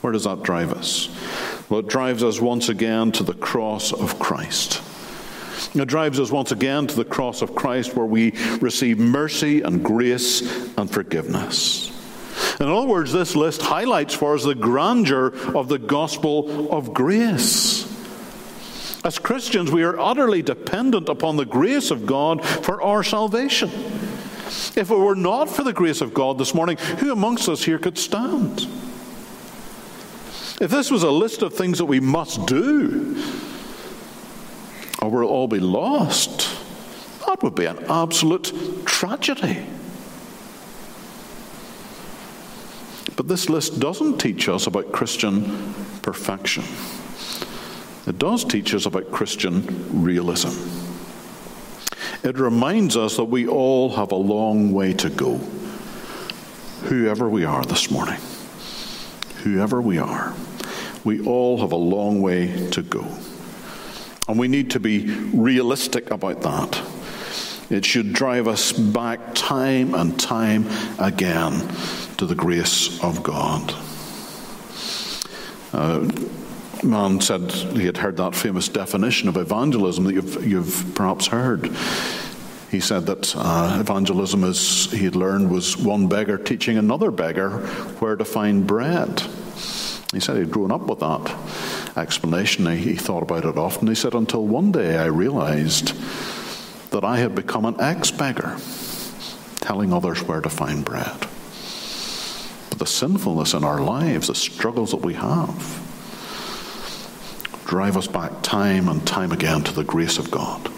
Where 0.00 0.12
does 0.12 0.24
that 0.24 0.42
drive 0.42 0.72
us? 0.72 1.08
Well, 1.68 1.80
it 1.80 1.88
drives 1.88 2.22
us 2.22 2.40
once 2.40 2.68
again 2.68 3.12
to 3.12 3.22
the 3.22 3.34
cross 3.34 3.92
of 3.92 4.18
Christ. 4.18 4.82
It 5.74 5.86
drives 5.86 6.18
us 6.18 6.32
once 6.32 6.50
again 6.50 6.86
to 6.88 6.96
the 6.96 7.04
cross 7.04 7.42
of 7.42 7.54
Christ 7.54 7.94
where 7.94 8.06
we 8.06 8.32
receive 8.60 8.98
mercy 8.98 9.62
and 9.62 9.84
grace 9.84 10.42
and 10.76 10.90
forgiveness. 10.90 11.88
In 12.58 12.66
other 12.68 12.86
words, 12.86 13.12
this 13.12 13.36
list 13.36 13.62
highlights 13.62 14.14
for 14.14 14.34
us 14.34 14.44
the 14.44 14.54
grandeur 14.54 15.32
of 15.54 15.68
the 15.68 15.78
gospel 15.78 16.72
of 16.72 16.92
grace. 16.92 17.86
As 19.04 19.18
Christians, 19.18 19.70
we 19.70 19.82
are 19.82 19.98
utterly 19.98 20.42
dependent 20.42 21.08
upon 21.08 21.36
the 21.36 21.46
grace 21.46 21.90
of 21.90 22.04
God 22.04 22.44
for 22.44 22.82
our 22.82 23.02
salvation. 23.02 23.70
If 24.76 24.90
it 24.90 24.96
were 24.96 25.14
not 25.14 25.48
for 25.48 25.62
the 25.62 25.72
grace 25.72 26.00
of 26.00 26.12
God 26.12 26.36
this 26.36 26.54
morning, 26.54 26.76
who 26.98 27.12
amongst 27.12 27.48
us 27.48 27.62
here 27.62 27.78
could 27.78 27.96
stand? 27.96 28.66
If 30.60 30.70
this 30.70 30.90
was 30.90 31.04
a 31.04 31.10
list 31.10 31.42
of 31.42 31.54
things 31.54 31.78
that 31.78 31.86
we 31.86 32.00
must 32.00 32.46
do, 32.46 33.16
or 35.00 35.08
we'll 35.08 35.28
all 35.28 35.48
be 35.48 35.60
lost. 35.60 36.56
That 37.26 37.42
would 37.42 37.54
be 37.54 37.66
an 37.66 37.78
absolute 37.88 38.84
tragedy. 38.86 39.64
But 43.16 43.28
this 43.28 43.48
list 43.48 43.80
doesn't 43.80 44.18
teach 44.18 44.48
us 44.48 44.66
about 44.66 44.92
Christian 44.92 45.74
perfection. 46.02 46.64
It 48.06 48.18
does 48.18 48.44
teach 48.44 48.74
us 48.74 48.86
about 48.86 49.10
Christian 49.10 49.62
realism. 50.02 50.50
It 52.22 52.38
reminds 52.38 52.96
us 52.96 53.16
that 53.16 53.24
we 53.24 53.46
all 53.46 53.90
have 53.90 54.12
a 54.12 54.16
long 54.16 54.72
way 54.72 54.92
to 54.94 55.08
go, 55.08 55.36
whoever 56.84 57.28
we 57.28 57.44
are 57.44 57.64
this 57.64 57.90
morning. 57.90 58.20
Whoever 59.44 59.80
we 59.80 59.98
are, 59.98 60.34
we 61.02 61.24
all 61.24 61.60
have 61.60 61.72
a 61.72 61.76
long 61.76 62.20
way 62.20 62.68
to 62.72 62.82
go. 62.82 63.06
And 64.30 64.38
we 64.38 64.46
need 64.46 64.70
to 64.70 64.78
be 64.78 65.10
realistic 65.34 66.12
about 66.12 66.42
that. 66.42 66.80
It 67.68 67.84
should 67.84 68.12
drive 68.12 68.46
us 68.46 68.70
back 68.70 69.34
time 69.34 69.92
and 69.92 70.20
time 70.20 70.68
again 71.00 71.68
to 72.16 72.26
the 72.26 72.36
grace 72.36 73.02
of 73.02 73.24
God. 73.24 73.74
Uh, 75.72 76.08
man 76.84 77.20
said 77.20 77.50
he 77.50 77.86
had 77.86 77.96
heard 77.96 78.18
that 78.18 78.36
famous 78.36 78.68
definition 78.68 79.28
of 79.28 79.36
evangelism 79.36 80.04
that 80.04 80.14
you've, 80.14 80.46
you've 80.46 80.92
perhaps 80.94 81.26
heard. 81.26 81.68
He 82.70 82.78
said 82.78 83.06
that 83.06 83.34
uh, 83.36 83.78
evangelism, 83.80 84.44
as 84.44 84.84
he 84.92 85.06
had 85.06 85.16
learned, 85.16 85.50
was 85.50 85.76
one 85.76 86.06
beggar 86.06 86.38
teaching 86.38 86.78
another 86.78 87.10
beggar 87.10 87.66
where 87.98 88.14
to 88.14 88.24
find 88.24 88.64
bread. 88.64 89.22
He 90.12 90.20
said 90.20 90.36
he'd 90.36 90.52
grown 90.52 90.70
up 90.70 90.82
with 90.82 91.00
that 91.00 91.36
explanation. 91.96 92.66
He, 92.66 92.94
thought 92.94 93.22
about 93.22 93.44
it 93.44 93.56
often. 93.56 93.88
He 93.88 93.94
said, 93.94 94.14
until 94.14 94.46
one 94.46 94.72
day 94.72 94.96
I 94.98 95.06
realized 95.06 95.94
that 96.90 97.04
I 97.04 97.18
had 97.18 97.34
become 97.34 97.64
an 97.64 97.80
ex 97.80 98.10
beggar, 98.10 98.56
telling 99.60 99.92
others 99.92 100.22
where 100.22 100.40
to 100.40 100.50
find 100.50 100.84
bread. 100.84 101.20
But 102.70 102.78
the 102.78 102.86
sinfulness 102.86 103.54
in 103.54 103.64
our 103.64 103.80
lives, 103.80 104.28
the 104.28 104.34
struggles 104.34 104.90
that 104.90 104.98
we 105.02 105.14
have, 105.14 105.86
drive 107.66 107.96
us 107.96 108.08
back 108.08 108.42
time 108.42 108.88
and 108.88 109.06
time 109.06 109.32
again 109.32 109.62
to 109.62 109.72
the 109.72 109.84
grace 109.84 110.18
of 110.18 110.30
God, 110.30 110.70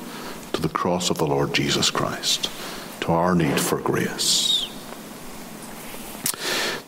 to 0.53 0.61
the 0.61 0.69
cross 0.69 1.11
of 1.11 1.19
the 1.19 1.27
Lord 1.27 1.55
Jesus 1.55 1.91
Christ, 1.91 2.51
to 3.01 3.13
our 3.13 3.35
need 3.35 3.59
for 3.59 3.79
grace. 3.81 4.62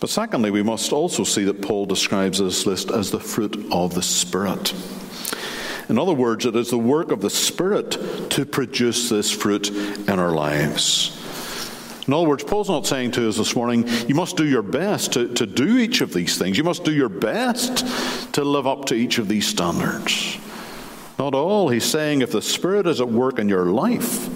But 0.05 0.11
secondly, 0.11 0.51
we 0.51 0.63
must 0.63 0.93
also 0.93 1.25
see 1.25 1.45
that 1.45 1.63
Paul 1.63 1.87
describes 1.87 2.39
this 2.39 2.67
list 2.67 2.91
as 2.91 3.11
the 3.11 3.19
fruit 3.19 3.73
of 3.73 3.95
the 3.95 4.03
Spirit. 4.03 4.75
In 5.89 5.99
other 5.99 6.13
words, 6.13 6.45
it 6.45 6.55
is 6.55 6.69
the 6.69 6.77
work 6.77 7.11
of 7.11 7.23
the 7.23 7.31
Spirit 7.31 7.93
to 8.33 8.45
produce 8.45 9.09
this 9.09 9.31
fruit 9.31 9.71
in 9.71 10.19
our 10.19 10.33
lives. 10.33 11.19
In 12.07 12.13
other 12.13 12.29
words, 12.29 12.45
Paul's 12.45 12.69
not 12.69 12.87
saying 12.87 13.13
to 13.13 13.27
us 13.27 13.39
this 13.39 13.57
morning, 13.57 13.89
you 14.07 14.15
must 14.15 14.37
do 14.37 14.47
your 14.47 14.61
best 14.61 15.15
to, 15.15 15.33
to 15.37 15.47
do 15.47 15.79
each 15.79 16.03
of 16.03 16.13
these 16.13 16.37
things. 16.37 16.59
You 16.59 16.65
must 16.65 16.85
do 16.85 16.93
your 16.93 17.09
best 17.09 17.87
to 18.35 18.45
live 18.45 18.67
up 18.67 18.85
to 18.89 18.95
each 18.95 19.17
of 19.17 19.27
these 19.27 19.47
standards. 19.47 20.37
Not 21.19 21.35
all. 21.35 21.71
He's 21.71 21.83
saying 21.83 22.21
if 22.21 22.33
the 22.33 22.43
Spirit 22.43 22.87
is 22.87 23.01
at 23.01 23.09
work 23.09 23.39
in 23.39 23.49
your 23.49 23.65
life, 23.65 24.29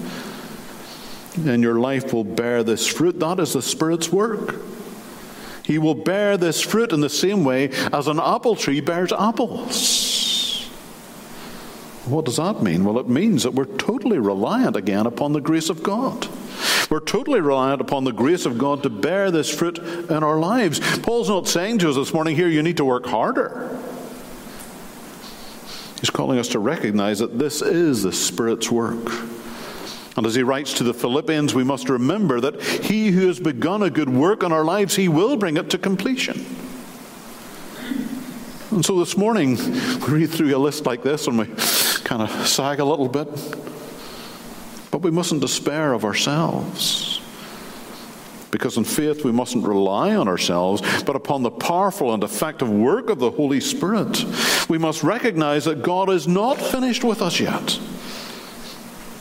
then 1.36 1.60
your 1.60 1.78
life 1.78 2.14
will 2.14 2.24
bear 2.24 2.62
this 2.62 2.86
fruit. 2.86 3.20
That 3.20 3.38
is 3.38 3.52
the 3.52 3.60
Spirit's 3.60 4.10
work. 4.10 4.54
He 5.68 5.76
will 5.76 5.94
bear 5.94 6.38
this 6.38 6.62
fruit 6.62 6.94
in 6.94 7.02
the 7.02 7.10
same 7.10 7.44
way 7.44 7.68
as 7.92 8.06
an 8.06 8.18
apple 8.18 8.56
tree 8.56 8.80
bears 8.80 9.12
apples. 9.12 10.64
What 12.06 12.24
does 12.24 12.36
that 12.36 12.62
mean? 12.62 12.86
Well, 12.86 12.98
it 12.98 13.06
means 13.06 13.42
that 13.42 13.52
we're 13.52 13.66
totally 13.66 14.16
reliant 14.16 14.76
again 14.76 15.04
upon 15.04 15.34
the 15.34 15.42
grace 15.42 15.68
of 15.68 15.82
God. 15.82 16.26
We're 16.88 17.00
totally 17.00 17.42
reliant 17.42 17.82
upon 17.82 18.04
the 18.04 18.14
grace 18.14 18.46
of 18.46 18.56
God 18.56 18.82
to 18.84 18.88
bear 18.88 19.30
this 19.30 19.54
fruit 19.54 19.76
in 19.76 20.24
our 20.24 20.38
lives. 20.38 20.80
Paul's 21.00 21.28
not 21.28 21.46
saying 21.46 21.80
to 21.80 21.90
us 21.90 21.96
this 21.96 22.14
morning, 22.14 22.34
here, 22.34 22.48
you 22.48 22.62
need 22.62 22.78
to 22.78 22.84
work 22.86 23.04
harder. 23.04 23.78
He's 26.00 26.08
calling 26.08 26.38
us 26.38 26.48
to 26.48 26.58
recognize 26.58 27.18
that 27.18 27.38
this 27.38 27.60
is 27.60 28.04
the 28.04 28.12
Spirit's 28.14 28.70
work. 28.70 29.06
And 30.18 30.26
as 30.26 30.34
he 30.34 30.42
writes 30.42 30.74
to 30.74 30.82
the 30.82 30.92
Philippians, 30.92 31.54
we 31.54 31.62
must 31.62 31.88
remember 31.88 32.40
that 32.40 32.60
he 32.60 33.12
who 33.12 33.28
has 33.28 33.38
begun 33.38 33.84
a 33.84 33.88
good 33.88 34.08
work 34.08 34.42
in 34.42 34.50
our 34.50 34.64
lives, 34.64 34.96
he 34.96 35.08
will 35.08 35.36
bring 35.36 35.56
it 35.56 35.70
to 35.70 35.78
completion. 35.78 36.44
And 38.72 38.84
so 38.84 38.98
this 38.98 39.16
morning, 39.16 39.56
we 39.56 40.08
read 40.08 40.30
through 40.30 40.56
a 40.56 40.58
list 40.58 40.86
like 40.86 41.04
this 41.04 41.28
and 41.28 41.38
we 41.38 41.46
kind 42.02 42.20
of 42.20 42.48
sag 42.48 42.80
a 42.80 42.84
little 42.84 43.06
bit. 43.06 43.28
But 44.90 45.02
we 45.02 45.12
mustn't 45.12 45.40
despair 45.40 45.92
of 45.92 46.04
ourselves. 46.04 47.20
Because 48.50 48.76
in 48.76 48.82
faith, 48.82 49.24
we 49.24 49.30
mustn't 49.30 49.64
rely 49.64 50.16
on 50.16 50.26
ourselves, 50.26 50.82
but 51.04 51.14
upon 51.14 51.44
the 51.44 51.52
powerful 51.52 52.12
and 52.12 52.24
effective 52.24 52.68
work 52.68 53.08
of 53.08 53.20
the 53.20 53.30
Holy 53.30 53.60
Spirit. 53.60 54.24
We 54.68 54.78
must 54.78 55.04
recognize 55.04 55.66
that 55.66 55.84
God 55.84 56.10
is 56.10 56.26
not 56.26 56.60
finished 56.60 57.04
with 57.04 57.22
us 57.22 57.38
yet. 57.38 57.78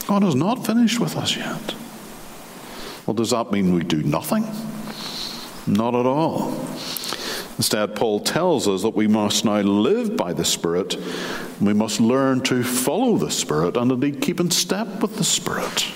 God 0.08 0.24
is 0.24 0.36
not 0.36 0.66
finished 0.66 1.02
with 1.02 1.18
us 1.18 1.36
yet. 1.36 1.76
Well, 3.06 3.14
does 3.14 3.32
that 3.32 3.52
mean 3.52 3.74
we 3.74 3.84
do 3.84 4.02
nothing? 4.04 4.46
Not 5.68 5.96
at 5.96 6.06
all. 6.06 6.52
Instead, 7.58 7.96
Paul 7.96 8.22
tells 8.22 8.68
us 8.70 8.84
that 8.84 8.96
we 8.96 9.08
must 9.08 9.44
now 9.44 9.60
live 9.60 10.16
by 10.16 10.32
the 10.32 10.46
Spirit. 10.46 10.96
We 11.60 11.74
must 11.74 12.00
learn 12.00 12.42
to 12.44 12.64
follow 12.64 13.18
the 13.18 13.32
Spirit 13.32 13.76
and 13.76 13.92
indeed 13.92 14.22
keep 14.22 14.40
in 14.40 14.50
step 14.50 15.02
with 15.02 15.18
the 15.18 15.24
Spirit. 15.26 15.92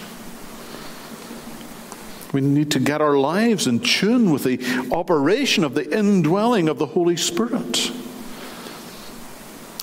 We 2.34 2.42
need 2.42 2.72
to 2.72 2.80
get 2.80 3.00
our 3.00 3.18
lives 3.18 3.68
in 3.68 3.80
tune 3.80 4.32
with 4.32 4.44
the 4.44 4.60
operation 4.92 5.64
of 5.64 5.74
the 5.74 5.98
indwelling 5.98 6.68
of 6.68 6.80
the 6.80 6.88
Holy 6.88 7.18
Spirit. 7.18 7.92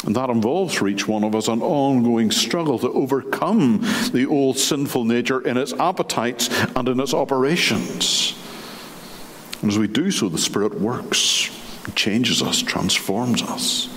And 0.08 0.16
that 0.16 0.30
involves 0.30 0.72
for 0.72 0.88
each 0.88 1.06
one 1.06 1.22
of 1.22 1.34
us 1.34 1.48
an 1.48 1.60
ongoing 1.60 2.30
struggle 2.30 2.78
to 2.78 2.90
overcome 2.92 3.80
the 4.10 4.24
old 4.26 4.56
sinful 4.56 5.04
nature 5.04 5.46
in 5.46 5.58
its 5.58 5.74
appetites 5.74 6.48
and 6.74 6.88
in 6.88 6.98
its 6.98 7.12
operations. 7.12 8.34
And 9.60 9.70
as 9.70 9.76
we 9.76 9.86
do 9.86 10.10
so, 10.10 10.30
the 10.30 10.38
Spirit 10.38 10.80
works 10.80 11.50
changes 11.94 12.40
us, 12.40 12.62
transforms 12.62 13.42
us, 13.42 13.90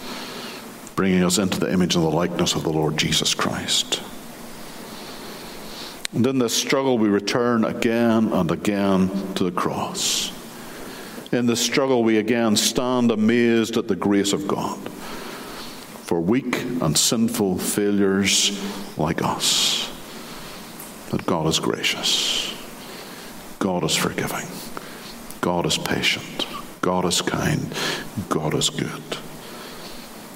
bringing 0.98 1.24
us 1.24 1.38
into 1.38 1.62
the 1.62 1.72
image 1.72 1.96
and 1.96 2.04
the 2.04 2.10
likeness 2.10 2.56
of 2.56 2.64
the 2.64 2.74
Lord 2.74 2.98
Jesus 2.98 3.34
Christ. 3.34 4.02
And 6.12 6.28
in 6.28 6.40
this 6.40 6.54
struggle, 6.54 6.98
we 6.98 7.08
return 7.08 7.64
again 7.64 8.34
and 8.34 8.52
again 8.52 9.34
to 9.36 9.46
the 9.46 9.52
cross. 9.54 10.34
In 11.32 11.46
this 11.46 11.62
struggle, 11.62 12.04
we 12.04 12.18
again 12.18 12.58
stand 12.58 13.12
amazed 13.12 13.78
at 13.78 13.88
the 13.88 13.96
grace 13.96 14.34
of 14.34 14.46
God 14.46 14.78
for 16.12 16.20
weak 16.20 16.62
and 16.82 16.98
sinful 16.98 17.58
failures 17.58 18.62
like 18.98 19.22
us. 19.24 19.90
That 21.10 21.26
God 21.26 21.48
is 21.48 21.58
gracious, 21.58 22.54
God 23.60 23.86
is 23.86 23.96
forgiving, 23.96 24.46
God 25.40 25.66
is 25.66 25.78
patient. 25.78 26.46
God 26.82 27.06
is 27.06 27.22
kind, 27.22 27.74
God 28.28 28.54
is 28.56 28.70
good. 28.70 29.18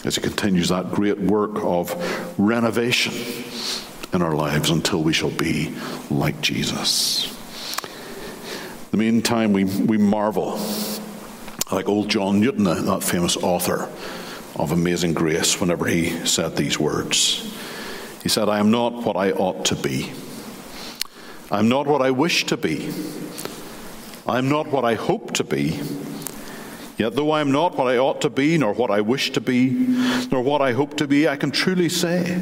As 0.06 0.16
He 0.16 0.22
continues 0.22 0.70
that 0.70 0.92
great 0.92 1.20
work 1.20 1.58
of 1.62 1.94
renovation 2.40 3.14
in 4.14 4.22
our 4.22 4.34
lives 4.34 4.70
until 4.70 5.04
we 5.04 5.12
shall 5.12 5.32
be 5.32 5.76
like 6.10 6.40
Jesus. 6.40 7.28
In 7.84 8.92
the 8.92 8.98
meantime, 8.98 9.52
we, 9.52 9.66
we 9.66 9.98
marvel, 9.98 10.58
like 11.70 11.90
old 11.90 12.08
John 12.08 12.40
Newton, 12.40 12.64
that 12.64 13.04
famous 13.04 13.36
author 13.36 13.90
of 14.56 14.72
Amazing 14.72 15.14
Grace, 15.14 15.60
whenever 15.60 15.86
he 15.86 16.26
said 16.26 16.56
these 16.56 16.80
words. 16.80 17.54
He 18.24 18.30
said, 18.30 18.50
I 18.50 18.60
am 18.60 18.72
not 18.72 18.94
what 19.04 19.16
I 19.16 19.32
ought 19.32 19.66
to 19.66 19.76
be. 19.76 20.12
I'm 21.52 21.70
not 21.70 21.88
what 21.88 22.02
I 22.02 22.12
wish 22.12 22.46
to 22.46 22.58
be. 22.58 22.92
I'm 24.26 24.50
not 24.50 24.68
what 24.68 24.84
I 24.84 24.96
hope 24.96 25.34
to 25.34 25.44
be. 25.44 25.80
Yet, 26.98 27.16
though 27.16 27.32
I 27.32 27.42
am 27.42 27.52
not 27.52 27.78
what 27.78 27.88
I 27.88 27.98
ought 27.98 28.22
to 28.22 28.30
be, 28.30 28.58
nor 28.58 28.74
what 28.74 28.90
I 28.90 29.02
wish 29.02 29.32
to 29.32 29.42
be, 29.42 29.70
nor 30.32 30.42
what 30.42 30.62
I 30.62 30.72
hope 30.72 30.96
to 30.98 31.08
be, 31.08 31.28
I 31.28 31.36
can 31.36 31.52
truly 31.52 31.90
say, 31.90 32.42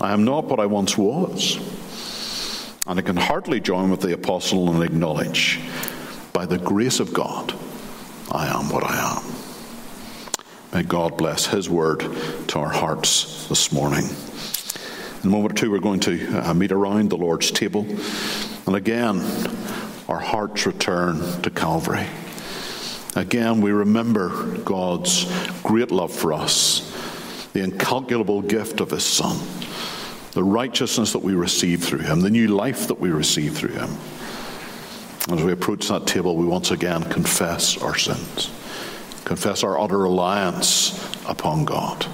I 0.00 0.12
am 0.12 0.24
not 0.24 0.46
what 0.46 0.58
I 0.58 0.66
once 0.66 0.96
was. 0.96 1.58
And 2.86 2.98
I 2.98 3.02
can 3.02 3.16
heartily 3.16 3.60
join 3.60 3.90
with 3.90 4.00
the 4.00 4.14
apostle 4.14 4.72
and 4.72 4.82
acknowledge, 4.82 5.60
by 6.32 6.46
the 6.46 6.58
grace 6.58 6.98
of 6.98 7.12
God, 7.12 7.54
I 8.32 8.46
am 8.46 8.70
what 8.70 8.84
I 8.84 8.96
am. 9.16 9.39
May 10.72 10.84
God 10.84 11.16
bless 11.16 11.46
His 11.46 11.68
word 11.68 12.00
to 12.48 12.58
our 12.60 12.68
hearts 12.68 13.48
this 13.48 13.72
morning. 13.72 14.04
In 14.04 15.28
a 15.28 15.32
moment 15.32 15.52
or 15.52 15.56
two, 15.56 15.70
we're 15.70 15.80
going 15.80 15.98
to 16.00 16.48
uh, 16.48 16.54
meet 16.54 16.70
around 16.70 17.10
the 17.10 17.16
Lord's 17.16 17.50
table. 17.50 17.84
And 18.66 18.76
again, 18.76 19.20
our 20.08 20.20
hearts 20.20 20.66
return 20.66 21.42
to 21.42 21.50
Calvary. 21.50 22.06
Again, 23.16 23.60
we 23.60 23.72
remember 23.72 24.58
God's 24.58 25.26
great 25.64 25.90
love 25.90 26.12
for 26.12 26.32
us, 26.32 27.48
the 27.52 27.64
incalculable 27.64 28.40
gift 28.40 28.80
of 28.80 28.92
His 28.92 29.04
Son, 29.04 29.38
the 30.32 30.44
righteousness 30.44 31.12
that 31.14 31.22
we 31.22 31.34
receive 31.34 31.82
through 31.82 31.98
Him, 31.98 32.20
the 32.20 32.30
new 32.30 32.46
life 32.46 32.86
that 32.86 33.00
we 33.00 33.10
receive 33.10 33.56
through 33.56 33.72
Him. 33.72 33.90
As 35.30 35.42
we 35.42 35.50
approach 35.50 35.88
that 35.88 36.06
table, 36.06 36.36
we 36.36 36.46
once 36.46 36.70
again 36.70 37.02
confess 37.02 37.76
our 37.82 37.98
sins, 37.98 38.50
confess 39.30 39.62
our 39.62 39.80
utter 39.80 39.96
reliance 39.96 40.90
upon 41.24 41.64
God, 41.64 42.04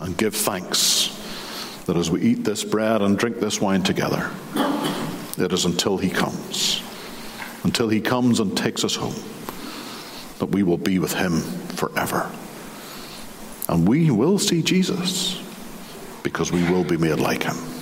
and 0.00 0.18
give 0.18 0.34
thanks 0.34 1.08
that 1.86 1.96
as 1.96 2.10
we 2.10 2.20
eat 2.20 2.42
this 2.42 2.64
bread 2.64 3.00
and 3.00 3.16
drink 3.16 3.38
this 3.38 3.60
wine 3.60 3.84
together, 3.84 4.28
it 5.38 5.52
is 5.52 5.66
until 5.66 5.96
He 5.96 6.10
comes, 6.10 6.82
until 7.62 7.88
He 7.88 8.00
comes 8.00 8.40
and 8.40 8.58
takes 8.58 8.82
us 8.82 8.96
home 8.96 9.14
that 10.40 10.46
we 10.46 10.64
will 10.64 10.78
be 10.78 10.98
with 10.98 11.14
him 11.14 11.40
forever. 11.76 12.28
And 13.68 13.86
we 13.86 14.10
will 14.10 14.40
see 14.40 14.62
Jesus 14.62 15.40
because 16.24 16.50
we 16.50 16.68
will 16.68 16.82
be 16.82 16.96
made 16.96 17.20
like 17.20 17.44
him. 17.44 17.73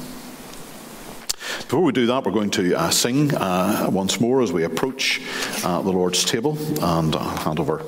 Before 1.72 1.84
we 1.84 1.92
do 1.92 2.04
that, 2.04 2.26
we're 2.26 2.32
going 2.32 2.50
to 2.50 2.74
uh, 2.74 2.90
sing 2.90 3.34
uh, 3.34 3.88
once 3.90 4.20
more 4.20 4.42
as 4.42 4.52
we 4.52 4.64
approach 4.64 5.22
uh, 5.64 5.80
the 5.80 5.90
Lord's 5.90 6.22
table 6.22 6.58
and 6.84 7.16
uh, 7.16 7.18
hand 7.18 7.58
over 7.58 7.80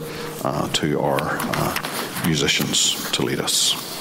uh, 0.42 0.68
to 0.68 0.98
our 1.02 1.18
uh, 1.20 2.24
musicians 2.24 3.10
to 3.10 3.20
lead 3.20 3.40
us. 3.40 3.93